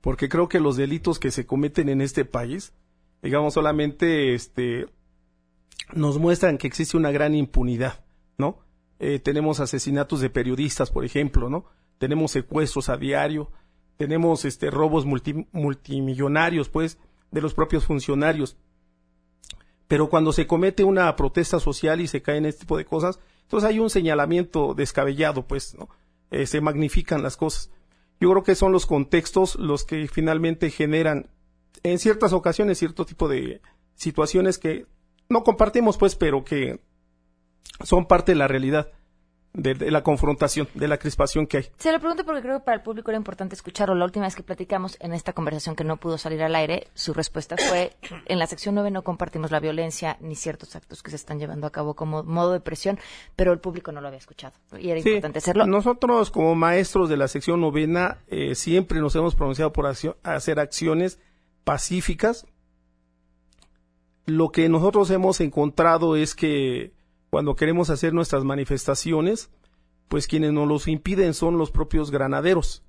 [0.00, 2.72] porque creo que los delitos que se cometen en este país,
[3.22, 4.86] digamos solamente este
[5.94, 8.04] nos muestran que existe una gran impunidad,
[8.38, 8.58] ¿no?
[8.98, 11.64] Eh, tenemos asesinatos de periodistas, por ejemplo, ¿no?
[11.98, 13.50] Tenemos secuestros a diario,
[13.96, 16.98] tenemos este robos multimillonarios, pues,
[17.30, 18.56] de los propios funcionarios.
[19.88, 23.68] Pero cuando se comete una protesta social y se caen este tipo de cosas, entonces
[23.68, 25.88] hay un señalamiento descabellado, pues, ¿no?
[26.30, 27.70] Eh, se magnifican las cosas.
[28.20, 31.30] Yo creo que son los contextos los que finalmente generan,
[31.82, 33.62] en ciertas ocasiones, cierto tipo de
[33.94, 34.86] situaciones que
[35.30, 36.80] no compartimos, pues, pero que
[37.82, 38.92] son parte de la realidad.
[39.52, 41.66] De, la confrontación, de la crispación que hay.
[41.76, 43.96] Se lo pregunto porque creo que para el público era importante escucharlo.
[43.96, 47.12] La última vez que platicamos en esta conversación que no pudo salir al aire, su
[47.12, 51.16] respuesta fue, en la sección 9 no compartimos la violencia ni ciertos actos que se
[51.16, 53.00] están llevando a cabo como modo de presión,
[53.34, 55.66] pero el público no lo había escuchado y era importante hacerlo.
[55.66, 61.18] Nosotros como maestros de la sección novena eh, siempre nos hemos pronunciado por hacer acciones
[61.64, 62.46] pacíficas,
[64.26, 66.92] lo que nosotros hemos encontrado es que
[67.30, 69.50] cuando queremos hacer nuestras manifestaciones,
[70.08, 72.82] pues quienes nos los impiden son los propios granaderos.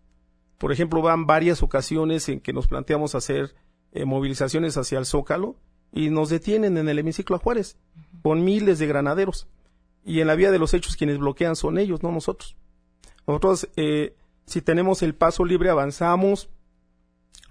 [0.58, 3.56] Por ejemplo, van varias ocasiones en que nos planteamos hacer
[3.91, 5.56] eh, movilizaciones hacia el Zócalo
[5.91, 7.77] y nos detienen en el hemiciclo a Juárez
[8.23, 9.47] con miles de granaderos.
[10.04, 12.56] Y en la vía de los hechos quienes bloquean son ellos, no nosotros.
[13.27, 16.49] Nosotros, eh, si tenemos el paso libre, avanzamos,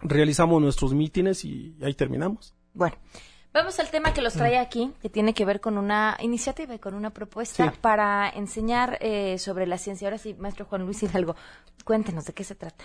[0.03, 2.55] realizamos nuestros mítines y ahí terminamos.
[2.75, 2.97] Bueno,
[3.53, 6.79] Vamos al tema que los trae aquí, que tiene que ver con una iniciativa y
[6.79, 10.07] con una propuesta para enseñar eh, sobre la ciencia.
[10.07, 11.35] Ahora sí, maestro Juan Luis Hidalgo,
[11.85, 12.85] cuéntenos de qué se trata.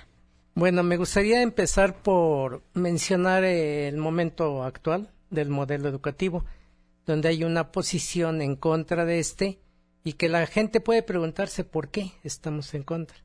[0.56, 6.45] Bueno, me gustaría empezar por mencionar el momento actual del modelo educativo,
[7.06, 9.60] donde hay una posición en contra de este
[10.04, 13.17] y que la gente puede preguntarse por qué estamos en contra.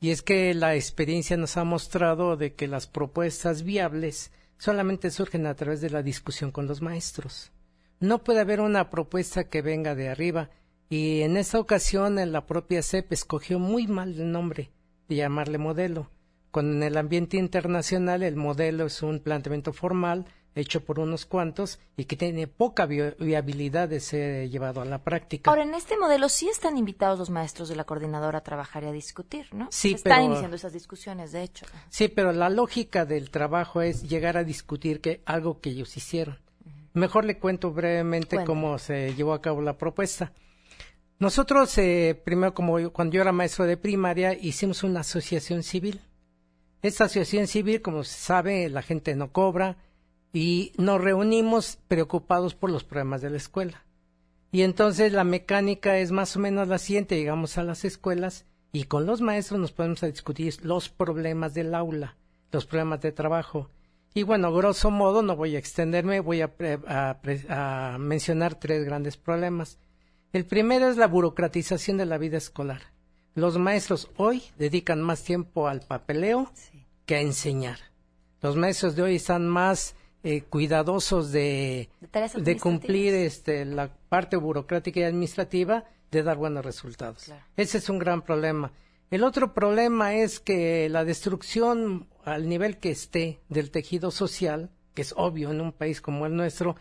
[0.00, 4.32] Y es que la experiencia nos ha mostrado de que las propuestas viables
[4.62, 7.50] solamente surgen a través de la discusión con los maestros.
[7.98, 10.50] No puede haber una propuesta que venga de arriba
[10.88, 14.70] y en esta ocasión la propia CEP escogió muy mal el nombre
[15.08, 16.12] de llamarle modelo,
[16.52, 21.78] cuando en el ambiente internacional el modelo es un planteamiento formal hecho por unos cuantos
[21.96, 25.50] y que tiene poca viabilidad de ser llevado a la práctica.
[25.50, 28.86] Ahora, en este modelo sí están invitados los maestros de la coordinadora a trabajar y
[28.86, 29.68] a discutir, ¿no?
[29.70, 31.66] Sí, están iniciando esas discusiones, de hecho.
[31.88, 36.38] Sí, pero la lógica del trabajo es llegar a discutir que algo que ellos hicieron.
[36.94, 40.32] Mejor le cuento brevemente cómo se llevó a cabo la propuesta.
[41.18, 46.00] Nosotros, eh, primero, como cuando yo era maestro de primaria, hicimos una asociación civil.
[46.82, 49.78] Esta asociación civil, como se sabe, la gente no cobra,
[50.32, 53.84] y nos reunimos preocupados por los problemas de la escuela.
[54.50, 58.84] Y entonces la mecánica es más o menos la siguiente, llegamos a las escuelas y
[58.84, 62.16] con los maestros nos podemos a discutir los problemas del aula,
[62.50, 63.70] los problemas de trabajo.
[64.14, 66.52] Y bueno, grosso modo, no voy a extenderme, voy a,
[67.48, 69.78] a mencionar tres grandes problemas.
[70.34, 72.82] El primero es la burocratización de la vida escolar.
[73.34, 76.52] Los maestros hoy dedican más tiempo al papeleo
[77.06, 77.78] que a enseñar.
[78.42, 81.88] Los maestros de hoy están más eh, cuidadosos de,
[82.36, 87.32] de, cumplir este, la parte burocrática y administrativa de dar buenos resultados.
[87.56, 88.72] Ese es un gran problema.
[89.10, 95.02] El otro problema es que la destrucción al nivel que esté del tejido social, que
[95.02, 96.76] es obvio en un país como el nuestro,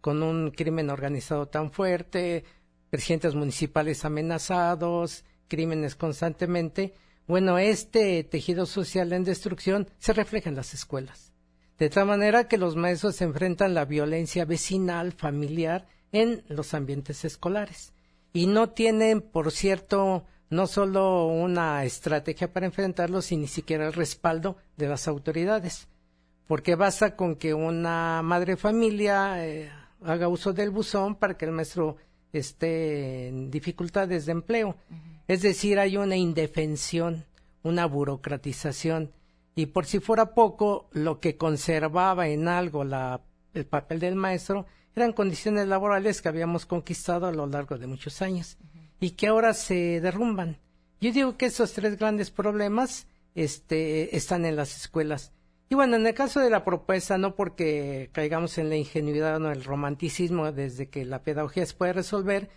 [0.00, 2.44] con un crimen organizado tan fuerte,
[2.90, 6.94] presidentes municipales amenazados, crímenes constantemente,
[7.26, 11.32] bueno, este tejido social en destrucción se refleja en las escuelas.
[11.78, 17.24] De tal manera que los maestros se enfrentan la violencia vecinal, familiar, en los ambientes
[17.24, 17.92] escolares.
[18.32, 23.92] Y no tienen, por cierto, no solo una estrategia para enfrentarlo, sino ni siquiera el
[23.92, 25.88] respaldo de las autoridades.
[26.46, 29.70] Porque basta con que una madre familia eh,
[30.02, 31.96] haga uso del buzón para que el maestro
[32.32, 34.76] esté en dificultades de empleo.
[35.28, 37.24] Es decir, hay una indefensión,
[37.62, 39.10] una burocratización
[39.56, 43.22] y por si fuera poco, lo que conservaba en algo la,
[43.54, 48.22] el papel del maestro eran condiciones laborales que habíamos conquistado a lo largo de muchos
[48.22, 48.58] años.
[49.00, 50.58] y que ahora se derrumban.
[51.00, 55.32] Yo digo que esos tres grandes problemas este, están en las escuelas.
[55.68, 59.50] Y bueno, en el caso de la propuesta, no porque caigamos en la ingenuidad o
[59.50, 62.48] el romanticismo desde que la pedagogía se puede resolver,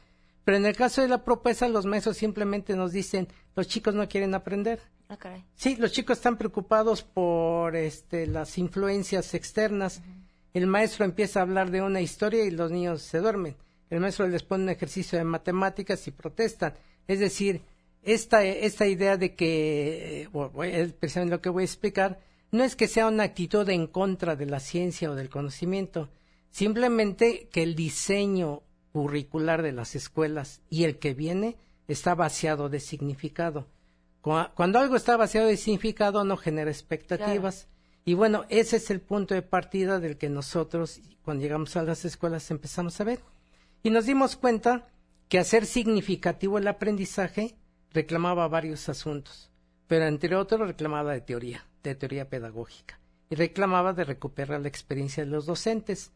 [0.49, 4.09] pero en el caso de la propuesta, los maestros simplemente nos dicen, los chicos no
[4.09, 4.79] quieren aprender.
[5.07, 5.15] Ah,
[5.53, 10.01] sí, los chicos están preocupados por este, las influencias externas.
[10.55, 13.57] El maestro empieza a hablar de una historia y los niños se duermen.
[13.91, 16.73] El maestro les pone un ejercicio de matemáticas y protestan.
[17.07, 17.61] Es decir,
[18.01, 20.29] esta, esta idea de que,
[20.63, 24.35] es precisamente lo que voy a explicar, no es que sea una actitud en contra
[24.35, 26.09] de la ciencia o del conocimiento,
[26.49, 32.79] simplemente que el diseño curricular de las escuelas y el que viene está vaciado de
[32.79, 33.67] significado.
[34.21, 37.67] Cuando algo está vaciado de significado no genera expectativas.
[38.05, 42.05] Y bueno, ese es el punto de partida del que nosotros, cuando llegamos a las
[42.05, 43.19] escuelas, empezamos a ver.
[43.83, 44.87] Y nos dimos cuenta
[45.29, 47.55] que hacer significativo el aprendizaje
[47.91, 49.51] reclamaba varios asuntos,
[49.87, 52.99] pero entre otros reclamaba de teoría, de teoría pedagógica,
[53.29, 56.11] y reclamaba de recuperar la experiencia de los docentes.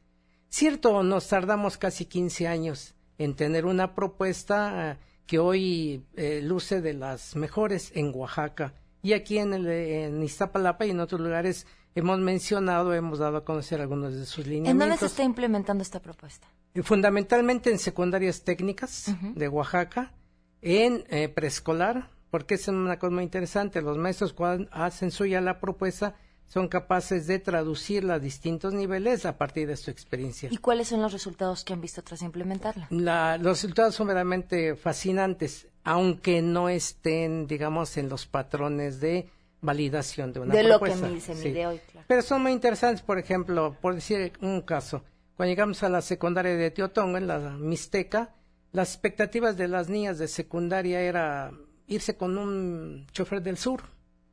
[0.54, 6.80] Cierto, nos tardamos casi 15 años en tener una propuesta eh, que hoy eh, luce
[6.80, 11.66] de las mejores en Oaxaca y aquí en, el, en Iztapalapa y en otros lugares
[11.96, 14.72] hemos mencionado, hemos dado a conocer algunos de sus lineamientos.
[14.74, 16.48] ¿En dónde se está implementando esta propuesta?
[16.84, 20.14] fundamentalmente en secundarias técnicas de Oaxaca,
[20.62, 23.82] en eh, preescolar, porque es una cosa muy interesante.
[23.82, 26.16] Los maestros cuando hacen suya la propuesta
[26.54, 30.50] son capaces de traducirla a distintos niveles a partir de su experiencia.
[30.52, 32.86] ¿Y cuáles son los resultados que han visto tras implementarla?
[32.92, 40.42] los resultados son verdaderamente fascinantes, aunque no estén, digamos, en los patrones de validación de
[40.42, 41.08] una propuesta.
[41.08, 42.06] De lo que se mide hoy, claro.
[42.08, 45.04] Pero son muy interesantes, por ejemplo, por decir un caso,
[45.36, 48.36] cuando llegamos a la secundaria de Teotongo, en la Mixteca,
[48.72, 51.52] las expectativas de las niñas de secundaria era
[51.88, 53.82] irse con un chofer del sur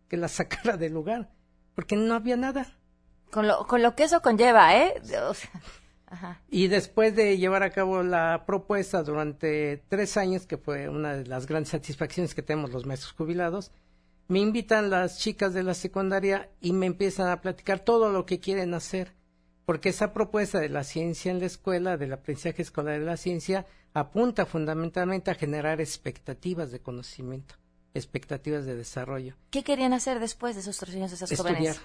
[0.06, 1.30] que las sacara del lugar,
[1.81, 2.66] porque no había nada.
[3.31, 5.01] Con lo, con lo que eso conlleva, ¿eh?
[6.51, 11.25] Y después de llevar a cabo la propuesta durante tres años, que fue una de
[11.25, 13.73] las grandes satisfacciones que tenemos los maestros jubilados,
[14.29, 18.40] me invitan las chicas de la secundaria y me empiezan a platicar todo lo que
[18.40, 19.14] quieren hacer
[19.71, 23.66] porque esa propuesta de la ciencia en la escuela, del aprendizaje escolar de la ciencia,
[23.95, 27.55] apunta fundamentalmente a generar expectativas de conocimiento,
[27.94, 29.35] expectativas de desarrollo.
[29.50, 31.76] ¿Qué querían hacer después de esos tres años de esas Estudiar.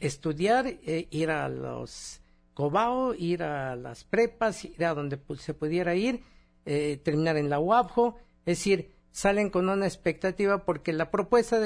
[0.00, 2.20] Estudiar, eh, ir a los
[2.54, 6.22] Cobao, ir a las prepas, ir a donde se pudiera ir,
[6.64, 8.16] eh, terminar en la UABJO,
[8.46, 11.60] es decir, salen con una expectativa porque la propuesta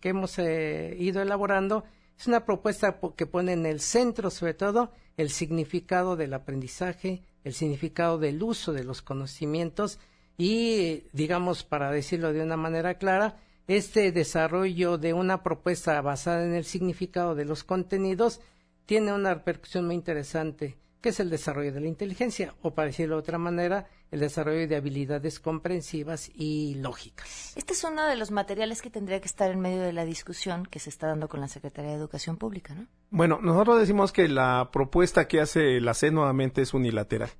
[0.00, 1.84] que hemos eh, ido elaborando
[2.18, 7.54] es una propuesta que pone en el centro, sobre todo, el significado del aprendizaje, el
[7.54, 9.98] significado del uso de los conocimientos
[10.40, 13.36] y, digamos, para decirlo de una manera clara,
[13.68, 18.40] este desarrollo de una propuesta basada en el significado de los contenidos
[18.86, 23.16] tiene una repercusión muy interesante que es el desarrollo de la inteligencia, o para decirlo
[23.16, 27.56] de otra manera, el desarrollo de habilidades comprensivas y lógicas.
[27.56, 30.66] Este es uno de los materiales que tendría que estar en medio de la discusión
[30.66, 32.86] que se está dando con la Secretaría de Educación Pública, ¿no?
[33.10, 37.30] Bueno, nosotros decimos que la propuesta que hace la CED nuevamente es unilateral.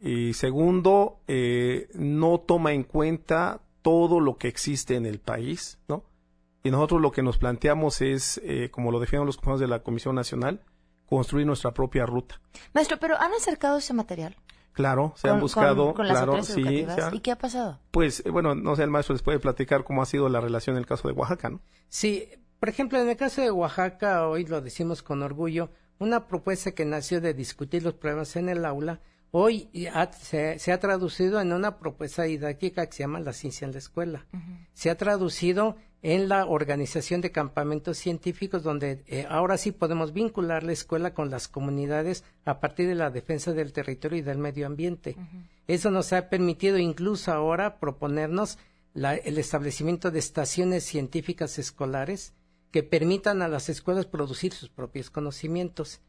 [0.00, 6.04] Y segundo, eh, no toma en cuenta todo lo que existe en el país, ¿no?
[6.62, 9.82] Y nosotros lo que nos planteamos es, eh, como lo defienden los compañeros de la
[9.82, 10.62] Comisión Nacional,
[11.06, 12.40] construir nuestra propia ruta.
[12.72, 14.36] Maestro, pero ¿han acercado ese material?
[14.72, 16.86] Claro, se han buscado, con, claro, sí.
[17.12, 17.78] ¿Y qué ha pasado?
[17.92, 20.74] Pues, eh, bueno, no sé, el maestro les puede platicar cómo ha sido la relación
[20.74, 21.60] en el caso de Oaxaca, ¿no?
[21.88, 22.28] Sí,
[22.58, 26.84] por ejemplo, en el caso de Oaxaca, hoy lo decimos con orgullo, una propuesta que
[26.84, 29.00] nació de discutir los problemas en el aula,
[29.36, 29.68] hoy
[30.20, 34.26] se, ha traducido en una propuesta didáctica que se llama La ciencia en la escuela.
[34.74, 40.62] Se ha traducido en la organización de campamentos científicos donde eh, ahora sí podemos vincular
[40.62, 44.66] la escuela con las comunidades a partir de la defensa del territorio y del medio
[44.66, 45.16] ambiente.
[45.66, 48.58] Eso nos ha permitido incluso ahora proponernos
[48.94, 52.34] el establecimiento de estaciones científicas escolares
[52.70, 56.00] que permitan a las escuelas producir sus propios conocimientos.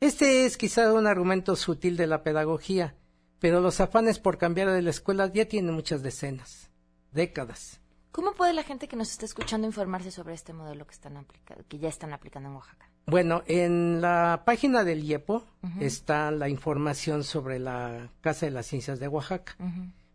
[0.00, 2.94] Este es quizá un argumento sutil de la pedagogía,
[3.38, 6.70] pero los afanes por cambiar de la escuela ya tienen muchas decenas,
[7.12, 7.80] décadas.
[8.12, 11.64] ¿Cómo puede la gente que nos está escuchando informarse sobre este modelo que están aplicando,
[11.68, 12.90] que ya están aplicando en Oaxaca?
[13.06, 15.44] Bueno, en la página del IEPO
[15.80, 19.56] está la información sobre la Casa de las Ciencias de Oaxaca.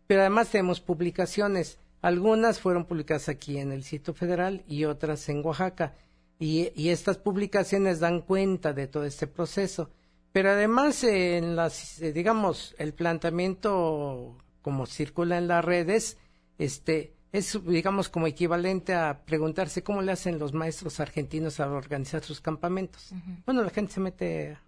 [0.06, 1.78] Pero además tenemos publicaciones.
[2.02, 5.94] Algunas fueron publicadas aquí en el sitio federal y otras en Oaxaca.
[6.38, 9.90] Y, y estas publicaciones dan cuenta de todo este proceso.
[10.32, 16.16] Pero además, en las, eh, digamos, el planteamiento como circula en las redes,
[16.58, 22.22] este, es, digamos, como equivalente a preguntarse cómo le hacen los maestros argentinos a organizar
[22.22, 23.12] sus campamentos.
[23.44, 24.58] Bueno, la gente se mete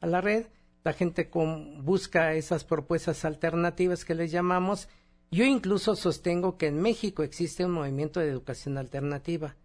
[0.00, 0.46] a la red,
[0.84, 4.88] la gente con, busca esas propuestas alternativas que les llamamos.
[5.30, 9.56] Yo incluso sostengo que en México existe un movimiento de educación alternativa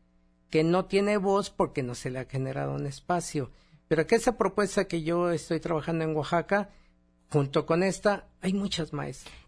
[0.50, 3.52] que no tiene voz porque no se le ha generado un espacio.
[3.88, 6.70] Pero que esa propuesta que yo estoy trabajando en Oaxaca,
[7.30, 8.92] junto con esta, hay muchas.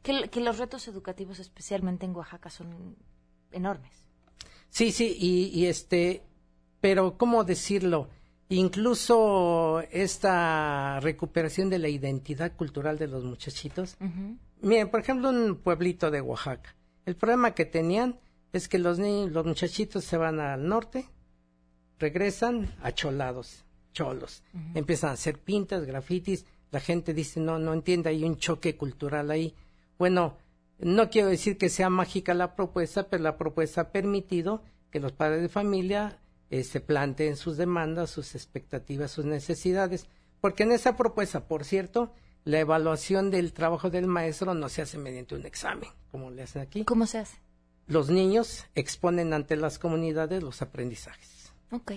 [0.04, 2.95] Que, que los retos educativos, especialmente en Oaxaca, son
[3.52, 4.08] enormes.
[4.70, 6.24] Sí, sí, y, este,
[6.82, 8.10] pero ¿cómo decirlo?
[8.50, 13.98] Incluso esta recuperación de la identidad cultural de los muchachitos.
[14.62, 16.76] Miren, por ejemplo, un pueblito de Oaxaca.
[17.06, 18.20] El problema que tenían
[18.58, 21.08] es que los niños, los muchachitos se van al norte,
[21.99, 24.43] regresan acholados, cholos,
[24.74, 29.32] empiezan a hacer pintas, grafitis, la gente dice no, no entiende, hay un choque cultural
[29.32, 29.55] ahí.
[29.97, 30.38] Bueno,
[30.80, 35.12] no quiero decir que sea mágica la propuesta, pero la propuesta ha permitido que los
[35.12, 40.08] padres de familia eh, se planteen sus demandas, sus expectativas, sus necesidades,
[40.41, 44.97] porque en esa propuesta, por cierto, la evaluación del trabajo del maestro no se hace
[44.97, 46.84] mediante un examen, como le hacen aquí.
[46.86, 47.38] ¿Cómo se hace?
[47.88, 51.53] Los niños exponen ante las comunidades los aprendizajes.
[51.71, 51.93] Ok.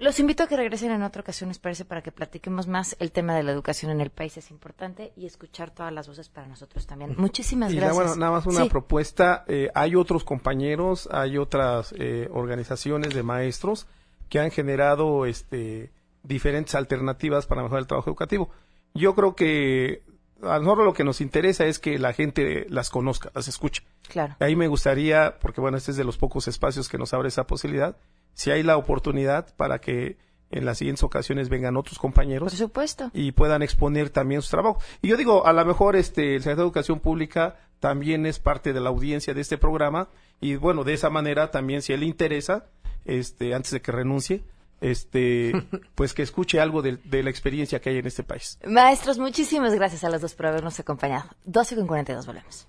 [0.00, 2.94] Los invito a que regresen en otra ocasión, les parece, para que platiquemos más.
[3.00, 6.28] El tema de la educación en el país es importante y escuchar todas las voces
[6.28, 7.16] para nosotros también.
[7.18, 7.96] Muchísimas gracias.
[7.96, 9.44] bueno, nada más una propuesta.
[9.48, 13.88] Eh, hay otros compañeros, hay otras eh, organizaciones de maestros
[14.28, 15.90] que han generado este,
[16.22, 18.50] diferentes alternativas para mejorar el trabajo educativo.
[18.94, 20.04] Yo creo que
[20.42, 23.82] a nosotros lo que nos interesa es que la gente las conozca, las escuche.
[24.08, 24.36] Claro.
[24.40, 27.46] Ahí me gustaría, porque bueno, este es de los pocos espacios que nos abre esa
[27.46, 27.96] posibilidad,
[28.34, 30.16] si hay la oportunidad para que
[30.50, 32.52] en las siguientes ocasiones vengan otros compañeros.
[32.52, 33.10] Por supuesto.
[33.12, 34.80] Y puedan exponer también su trabajo.
[35.02, 38.72] Y yo digo, a lo mejor este, el Secretario de Educación Pública también es parte
[38.72, 40.08] de la audiencia de este programa
[40.40, 42.66] y bueno, de esa manera también si él le interesa,
[43.04, 44.42] este, antes de que renuncie,
[44.80, 45.52] este,
[45.94, 48.58] pues que escuche algo de, la experiencia que hay en este país.
[48.66, 51.30] Maestros, muchísimas gracias a los dos por habernos acompañado.
[51.44, 52.66] 12 con 42 volvemos.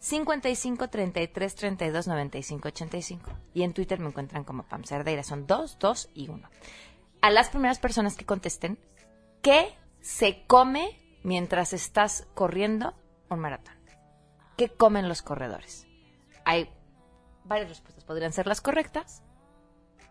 [0.01, 3.31] 55 33 32 95 85.
[3.55, 5.23] Y en Twitter me encuentran como Pam Cerdeira.
[5.23, 6.51] Son dos, dos y uno.
[7.23, 8.79] A las primeras personas que contesten,
[9.41, 12.95] ¿qué se come mientras estás corriendo
[13.31, 13.80] un maratón?
[14.61, 15.87] ¿Qué comen los corredores?
[16.45, 16.69] Hay
[17.47, 18.05] varias respuestas.
[18.05, 19.23] Podrían ser las correctas.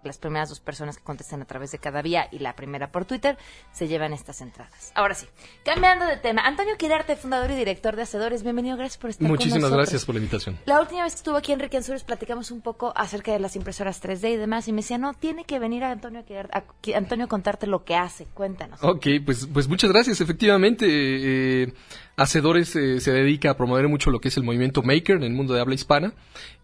[0.04, 3.06] Las primeras dos personas que contesten a través de cada vía y la primera por
[3.06, 3.38] Twitter
[3.74, 4.92] se llevan estas entradas.
[4.96, 5.28] Ahora sí,
[5.64, 6.42] cambiando de tema.
[6.48, 10.20] Antonio Quirarte, fundador y director de Hacedores, bienvenido, gracias por estar Muchísimas gracias por la
[10.20, 10.58] invitación.
[10.66, 14.02] La última vez que estuvo aquí Enrique Ansures platicamos un poco acerca de las impresoras
[14.02, 16.64] 3D y demás y me decía, no, tiene que venir a Antonio a,
[16.96, 18.26] Antonio contarte lo que hace.
[18.26, 18.80] Cuéntanos.
[18.82, 20.22] Ok, pues, pues muchas gracias.
[20.22, 21.74] Efectivamente, eh,
[22.20, 25.32] Hacedores eh, se dedica a promover mucho lo que es el movimiento Maker en el
[25.32, 26.14] mundo de habla hispana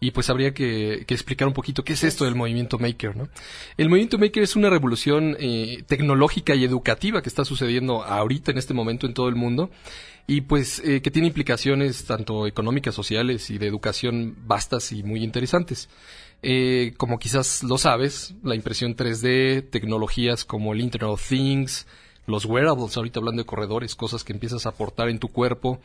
[0.00, 3.30] y pues habría que, explicar un poquito qué es esto del movimiento Maker, ¿no?
[3.78, 8.58] El movimiento Maker es una revolución eh, tecnológica y educativa que está sucediendo ahorita en
[8.58, 9.70] este momento en todo el mundo
[10.26, 15.24] y pues eh, que tiene implicaciones tanto económicas, sociales y de educación vastas y muy
[15.24, 15.88] interesantes.
[16.98, 21.86] como quizás lo sabes, la impresión 3D, tecnologías como el Internet of Things,
[22.26, 25.80] los wearables, ahorita hablando de corredores, cosas que empiezas a aportar en tu cuerpo,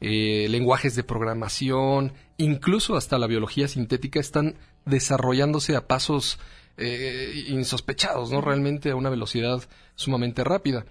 [0.00, 6.38] eh, lenguajes de programación, incluso hasta la biología sintética están desarrollándose a pasos
[6.76, 8.42] eh, insospechados, ¿no?
[8.42, 9.62] Realmente a una velocidad
[9.94, 10.84] sumamente rápida.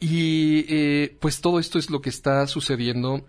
[0.00, 3.26] Y eh, pues todo esto es lo que está sucediendo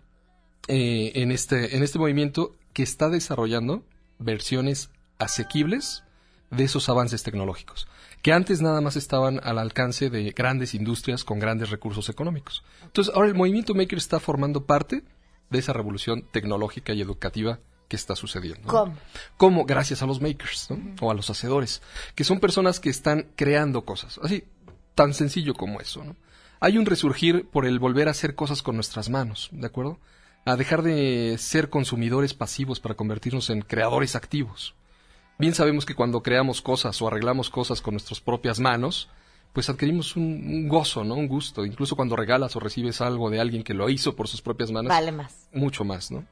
[0.68, 3.84] en, este, en este movimiento que está desarrollando
[4.20, 6.04] versiones asequibles
[6.52, 7.88] de esos avances tecnológicos
[8.22, 12.64] que antes nada más estaban al alcance de grandes industrias con grandes recursos económicos.
[12.84, 15.04] Entonces, ahora el movimiento maker está formando parte
[15.50, 18.68] de esa revolución tecnológica y educativa que está sucediendo.
[18.68, 18.96] ¿Cómo?
[19.38, 19.66] ¿Cómo?
[19.66, 20.96] Gracias a los makers, ¿no?
[21.02, 21.82] O a los hacedores,
[22.14, 24.20] que son personas que están creando cosas.
[24.22, 24.44] Así,
[24.96, 26.16] tan sencillo como eso, ¿no?
[26.60, 29.98] Hay un resurgir por el volver a hacer cosas con nuestras manos, ¿de acuerdo?
[30.46, 34.76] A dejar de ser consumidores pasivos para convertirnos en creadores activos.
[35.40, 39.08] Bien sabemos que cuando creamos cosas o arreglamos cosas con nuestras propias manos,
[39.54, 41.16] pues adquirimos un, gozo, ¿no?
[41.16, 41.66] Un gusto.
[41.66, 44.90] Incluso cuando regalas o recibes algo de alguien que lo hizo por sus propias manos.
[44.90, 45.48] Vale más.
[45.54, 46.26] Mucho más, ¿no?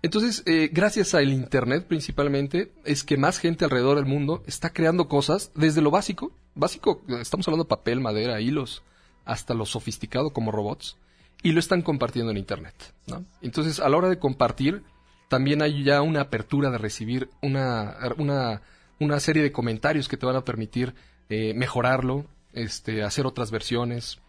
[0.00, 5.08] Entonces, eh, gracias al Internet principalmente, es que más gente alrededor del mundo está creando
[5.08, 6.32] cosas desde lo básico.
[6.54, 8.82] Básico, estamos hablando de papel, madera, hilos,
[9.26, 10.96] hasta lo sofisticado como robots.
[11.42, 13.26] Y lo están compartiendo en Internet, ¿no?
[13.42, 14.82] Entonces, a la hora de compartir,
[15.28, 18.62] también hay ya una apertura de recibir una, una,
[18.98, 20.94] una serie de comentarios que te van a permitir
[21.28, 24.20] eh, mejorarlo, este, hacer otras versiones.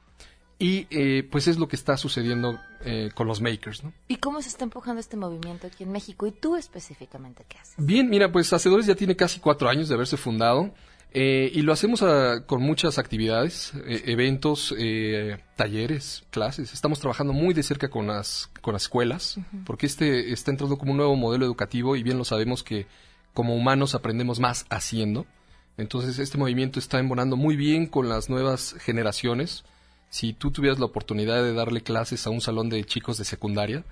[0.62, 3.94] Y eh, pues es lo que está sucediendo eh, con los makers, ¿no?
[4.10, 6.28] ¿Y cómo se está empujando este movimiento aquí en México?
[6.28, 7.76] ¿Y tú específicamente qué haces?
[7.78, 10.74] Bien, mira, pues Hacedores ya tiene casi cuatro años de haberse fundado.
[11.12, 13.74] Eh, y lo hacemos ah, con muchas actividades,
[14.06, 14.76] eventos,
[15.56, 16.74] talleres, clases.
[16.74, 20.92] Estamos trabajando muy de cerca con las, con las escuelas, porque este está entrando como
[20.92, 22.86] un nuevo modelo educativo y bien lo sabemos que
[23.34, 25.26] como humanos aprendemos más haciendo.
[25.78, 29.64] Entonces este movimiento está embonando muy bien con las nuevas generaciones.
[30.10, 33.86] Si tú tuvieras la oportunidad de darle clases a un salón de chicos de secundaria,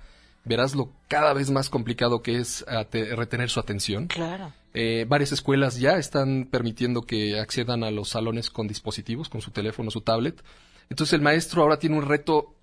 [0.44, 4.06] verás lo cada vez más complicado que es retener su atención.
[4.06, 4.52] Claro.
[4.74, 9.50] Eh, varias escuelas ya están permitiendo que accedan a los salones con dispositivos, con su
[9.50, 10.42] teléfono, su tablet.
[10.90, 12.54] Entonces el maestro ahora tiene un reto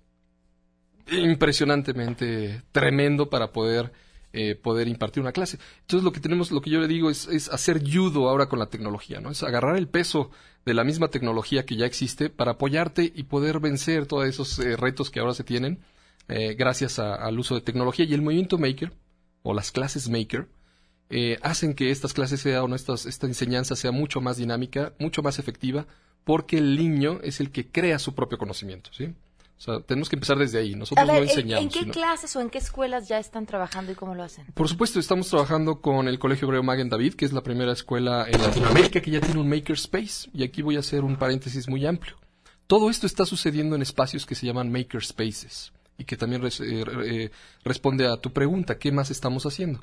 [1.10, 3.92] impresionantemente tremendo para poder
[4.32, 5.58] eh, poder impartir una clase.
[5.80, 8.66] Entonces lo que tenemos, lo que yo le digo es, hacer judo ahora con la
[8.66, 9.30] tecnología, ¿no?
[9.30, 10.30] Es agarrar el peso
[10.66, 14.76] de la misma tecnología que ya existe para apoyarte y poder vencer todos esos eh,
[14.76, 15.80] retos que ahora se tienen
[16.28, 18.92] eh, gracias al uso de tecnología y el movimiento maker
[19.42, 20.48] o las clases maker
[21.42, 25.86] hacen que estas clases sean o esta enseñanza sea mucho más dinámica, mucho más efectiva,
[26.24, 29.14] porque el niño es el que crea su propio conocimiento, ¿sí?
[29.58, 30.74] O sea, tenemos que empezar desde ahí.
[30.74, 31.74] Nosotros no enseñamos.
[31.74, 34.44] ¿En qué clases o en qué escuelas ya están trabajando y cómo lo hacen?
[34.52, 38.26] Por supuesto, estamos trabajando con el Colegio Hebreo Magen David, que es la primera escuela
[38.28, 40.28] en Latinoamérica que ya tiene un makerspace.
[40.34, 42.16] Y aquí voy a hacer un paréntesis muy amplio.
[42.66, 47.30] Todo esto está sucediendo en espacios que se llaman makerspaces y que también eh, eh,
[47.64, 49.80] responde a tu pregunta, ¿qué más estamos haciendo?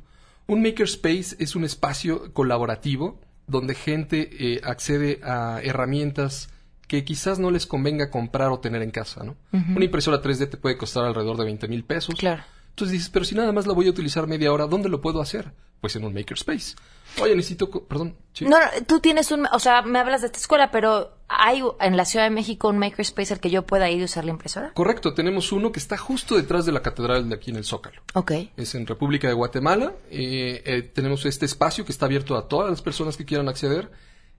[0.47, 6.49] Un makerspace es un espacio colaborativo donde gente eh, accede a herramientas
[6.87, 9.35] que quizás no les convenga comprar o tener en casa, ¿no?
[9.51, 12.15] Una impresora 3D te puede costar alrededor de 20 mil pesos.
[12.15, 12.43] Claro.
[12.69, 15.21] Entonces dices, pero si nada más la voy a utilizar media hora, ¿dónde lo puedo
[15.21, 15.53] hacer?
[15.83, 16.75] Pues en un makerspace.
[17.21, 18.15] Oye, necesito, perdón.
[18.39, 18.57] No, no,
[18.87, 22.23] tú tienes un, o sea, me hablas de esta escuela, pero ¿hay en la Ciudad
[22.23, 24.71] de México un makerspace al que yo pueda ir y usar la impresora?
[24.75, 28.01] Correcto, tenemos uno que está justo detrás de la catedral de aquí en el Zócalo.
[28.13, 28.31] Ok.
[28.55, 29.91] Es en República de Guatemala.
[30.09, 33.91] Eh, eh, tenemos este espacio que está abierto a todas las personas que quieran acceder.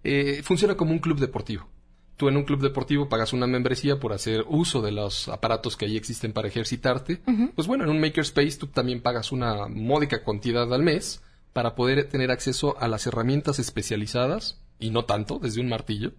[0.03, 1.68] Eh, funciona como un club deportivo
[2.16, 5.86] tú en un club deportivo pagas una membresía por hacer uso de los aparatos que
[5.86, 7.20] ahí existen para ejercitarte.
[7.57, 11.20] Pues bueno, en un makerspace tú también pagas una módica cantidad al mes
[11.55, 16.12] para poder tener acceso a las herramientas especializadas, y no tanto, desde un martillo,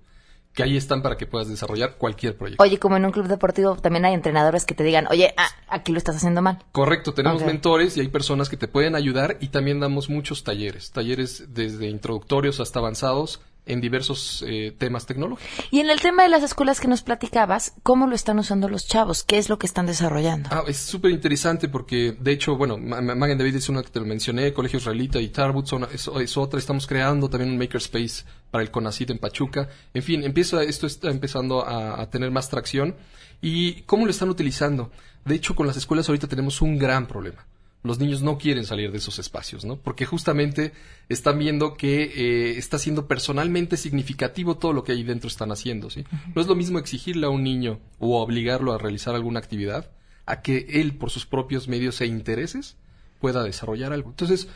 [0.53, 2.63] que ahí están para que puedas desarrollar cualquier proyecto.
[2.63, 5.91] Oye, como en un club deportivo también hay entrenadores que te digan, oye, ah, aquí
[5.91, 6.63] lo estás haciendo mal.
[6.71, 10.91] Correcto, tenemos mentores y hay personas que te pueden ayudar y también damos muchos talleres,
[10.91, 15.66] talleres desde introductorios hasta avanzados en diversos eh, temas tecnológicos.
[15.72, 18.88] Y en el tema de las escuelas que nos platicabas, ¿cómo lo están usando los
[18.88, 19.24] chavos?
[19.24, 20.49] ¿Qué es lo que están desarrollando?
[20.51, 24.05] Ah, es súper interesante porque, de hecho, bueno, Magen David es una que te lo
[24.05, 26.59] mencioné, Colegio Israelita y Tarbut es, otra.
[26.59, 29.70] Estamos creando también un makerspace para el CONACID en Pachuca.
[29.93, 32.95] En fin, empieza, esto está empezando a, a tener más tracción.
[33.41, 34.91] ¿Y cómo lo están utilizando?
[35.26, 37.45] De hecho, con las escuelas ahorita tenemos un gran problema
[37.86, 39.77] los niños no quieren salir de esos espacios, ¿no?
[39.77, 40.73] Porque justamente
[41.07, 45.89] están viendo que eh, está siendo personalmente significativo todo lo que ahí dentro están haciendo,
[45.89, 46.03] ¿sí?
[46.33, 49.91] No es lo mismo exigirle a un niño o obligarlo a realizar alguna actividad
[50.25, 52.77] a que él, por sus propios medios e intereses,
[53.19, 54.09] pueda desarrollar algo.
[54.09, 54.47] Entonces,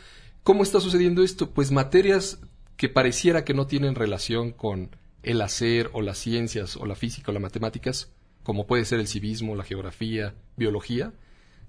[0.42, 1.50] ¿cómo está sucediendo esto?
[1.50, 2.40] Pues materias
[2.76, 7.30] que pareciera que no tienen relación con el hacer o las ciencias o la física
[7.30, 8.10] o las matemáticas,
[8.42, 11.12] como puede ser el civismo, la geografía, biología,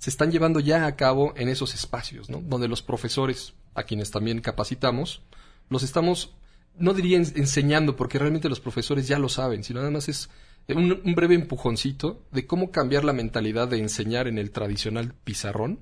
[0.02, 2.42] se están llevando ya a cabo en esos espacios, ¿no?
[2.42, 5.22] Donde los profesores, a quienes también capacitamos,
[5.70, 6.34] los estamos,
[6.76, 10.32] no diría enseñando, porque realmente los profesores ya lo saben, sino nada más es
[10.70, 15.82] un, breve empujoncito de cómo cambiar la mentalidad de enseñar en el tradicional pizarrón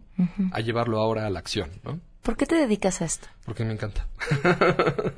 [0.51, 2.01] a llevarlo ahora a la acción, ¿no?
[2.21, 3.27] ¿Por qué te dedicas a esto?
[3.45, 4.07] Porque me encanta.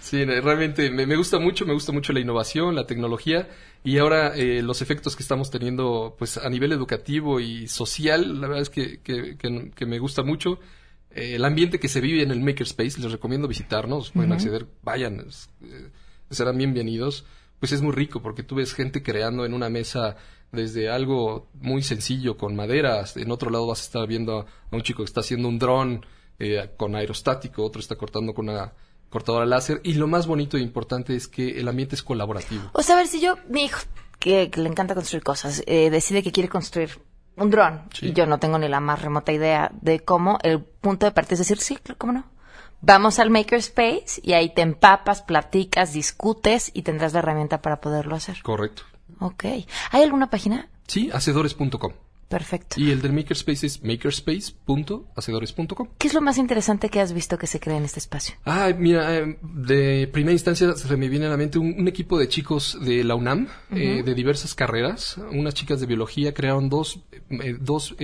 [0.00, 3.48] sí, realmente me, gusta mucho, me gusta mucho la innovación, la tecnología
[3.82, 8.48] y ahora eh, los efectos que estamos teniendo pues a nivel educativo y social, la
[8.48, 10.60] verdad es que, que, me gusta mucho.
[11.10, 15.26] Eh, el ambiente que se vive en el Makerspace, les recomiendo visitarnos, pueden acceder, vayan,
[15.62, 15.90] eh,
[16.30, 17.24] serán bienvenidos
[17.64, 20.16] pues es muy rico porque tú ves gente creando en una mesa
[20.52, 24.82] desde algo muy sencillo con maderas, en otro lado vas a estar viendo a un
[24.82, 26.04] chico que está haciendo un dron
[26.38, 28.72] eh, con aerostático, otro está cortando con una
[29.08, 32.70] cortadora láser y lo más bonito e importante es que el ambiente es colaborativo.
[32.72, 33.80] O sea, a ver si yo, mi hijo,
[34.18, 36.98] que, le encanta construir cosas, eh, decide que quiere construir
[37.36, 41.06] un dron y yo no tengo ni la más remota idea de cómo, el punto
[41.06, 42.24] de partida es decir, sí, ¿cómo no?
[42.80, 48.14] Vamos al Makerspace y ahí te empapas, platicas, discutes y tendrás la herramienta para poderlo
[48.14, 48.42] hacer.
[48.42, 48.82] Correcto.
[49.20, 49.44] Ok.
[49.90, 50.68] ¿Hay alguna página?
[50.86, 51.92] Sí, hacedores.com.
[52.28, 52.80] Perfecto.
[52.80, 55.88] Y el del Makerspace es makerspace.hacedores.com.
[55.98, 58.34] ¿Qué es lo más interesante que has visto que se crea en este espacio?
[58.44, 62.28] Ah, mira, eh, de primera instancia se me viene a la mente un, equipo de
[62.28, 65.18] chicos de la UNAM, eh, de diversas carreras.
[65.32, 67.00] Unas chicas de biología crearon dos,
[67.30, 67.94] eh, dos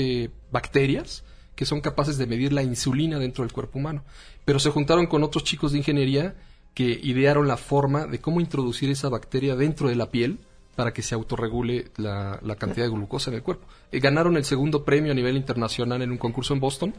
[0.51, 4.05] bacterias que son capaces de medir la insulina dentro del cuerpo humano.
[4.45, 6.35] Pero se juntaron con otros chicos de ingeniería
[6.75, 10.41] que idearon la forma de cómo introducir esa bacteria dentro de la piel
[10.77, 13.67] para que se autorregule la, la cantidad de glucosa en el cuerpo.
[13.93, 16.95] Eh, ganaron el segundo premio a nivel internacional en un concurso en Boston.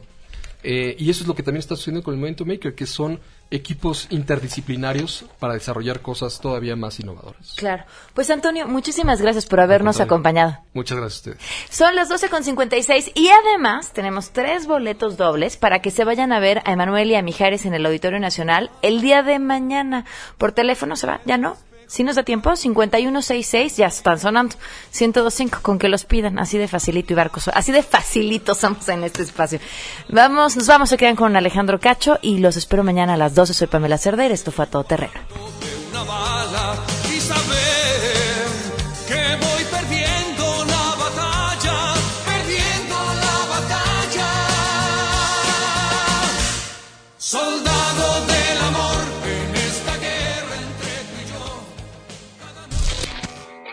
[0.64, 3.18] Eh, y eso es lo que también está sucediendo con el Movimiento Maker, que son
[3.50, 7.54] equipos interdisciplinarios para desarrollar cosas todavía más innovadoras.
[7.56, 7.84] Claro.
[8.14, 10.58] Pues Antonio, muchísimas gracias por habernos acompañado.
[10.72, 11.50] Muchas gracias a ustedes.
[11.68, 16.62] Son las 12.56 y además tenemos tres boletos dobles para que se vayan a ver
[16.64, 20.04] a Emanuel y a Mijares en el Auditorio Nacional el día de mañana.
[20.38, 21.56] Por teléfono se va, ¿ya no?
[21.92, 24.56] Si nos da tiempo, 5166, ya están sonando.
[24.98, 27.48] 1025, con que los pidan, así de facilito y barcos.
[27.48, 29.60] Así de facilito somos en este espacio.
[30.08, 33.52] Vamos, nos vamos, a quedar con Alejandro Cacho y los espero mañana a las 12.
[33.52, 35.12] Soy Pamela Cerdeira, esto fue a todo terreno.